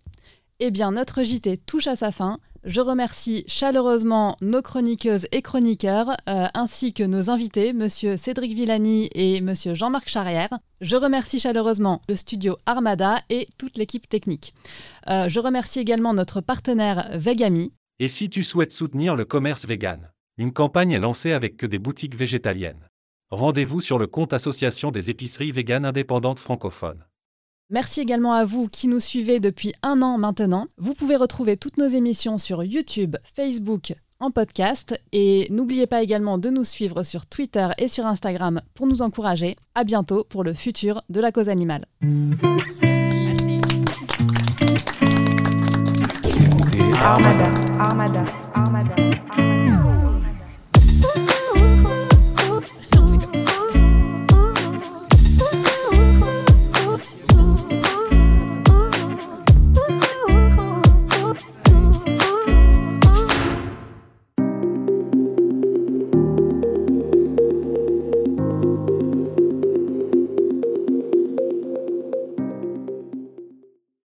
[0.59, 2.37] Eh bien, notre JT touche à sa fin.
[2.65, 9.09] Je remercie chaleureusement nos chroniqueuses et chroniqueurs, euh, ainsi que nos invités, Monsieur Cédric Villani
[9.13, 10.49] et Monsieur Jean-Marc Charrière.
[10.81, 14.53] Je remercie chaleureusement le studio Armada et toute l'équipe technique.
[15.09, 17.71] Euh, je remercie également notre partenaire Vegami.
[17.99, 21.79] Et si tu souhaites soutenir le commerce vegan Une campagne est lancée avec que des
[21.79, 22.89] boutiques végétaliennes.
[23.31, 27.05] Rendez-vous sur le compte Association des épiceries véganes indépendantes francophones.
[27.71, 30.65] Merci également à vous qui nous suivez depuis un an maintenant.
[30.79, 36.39] Vous pouvez retrouver toutes nos émissions sur YouTube, Facebook, en podcast et n'oubliez pas également
[36.39, 39.55] de nous suivre sur Twitter et sur Instagram pour nous encourager.
[39.75, 41.85] À bientôt pour le futur de la cause animale.
[46.99, 47.51] Armada.
[47.79, 48.25] Armada.
[48.55, 48.95] Armada.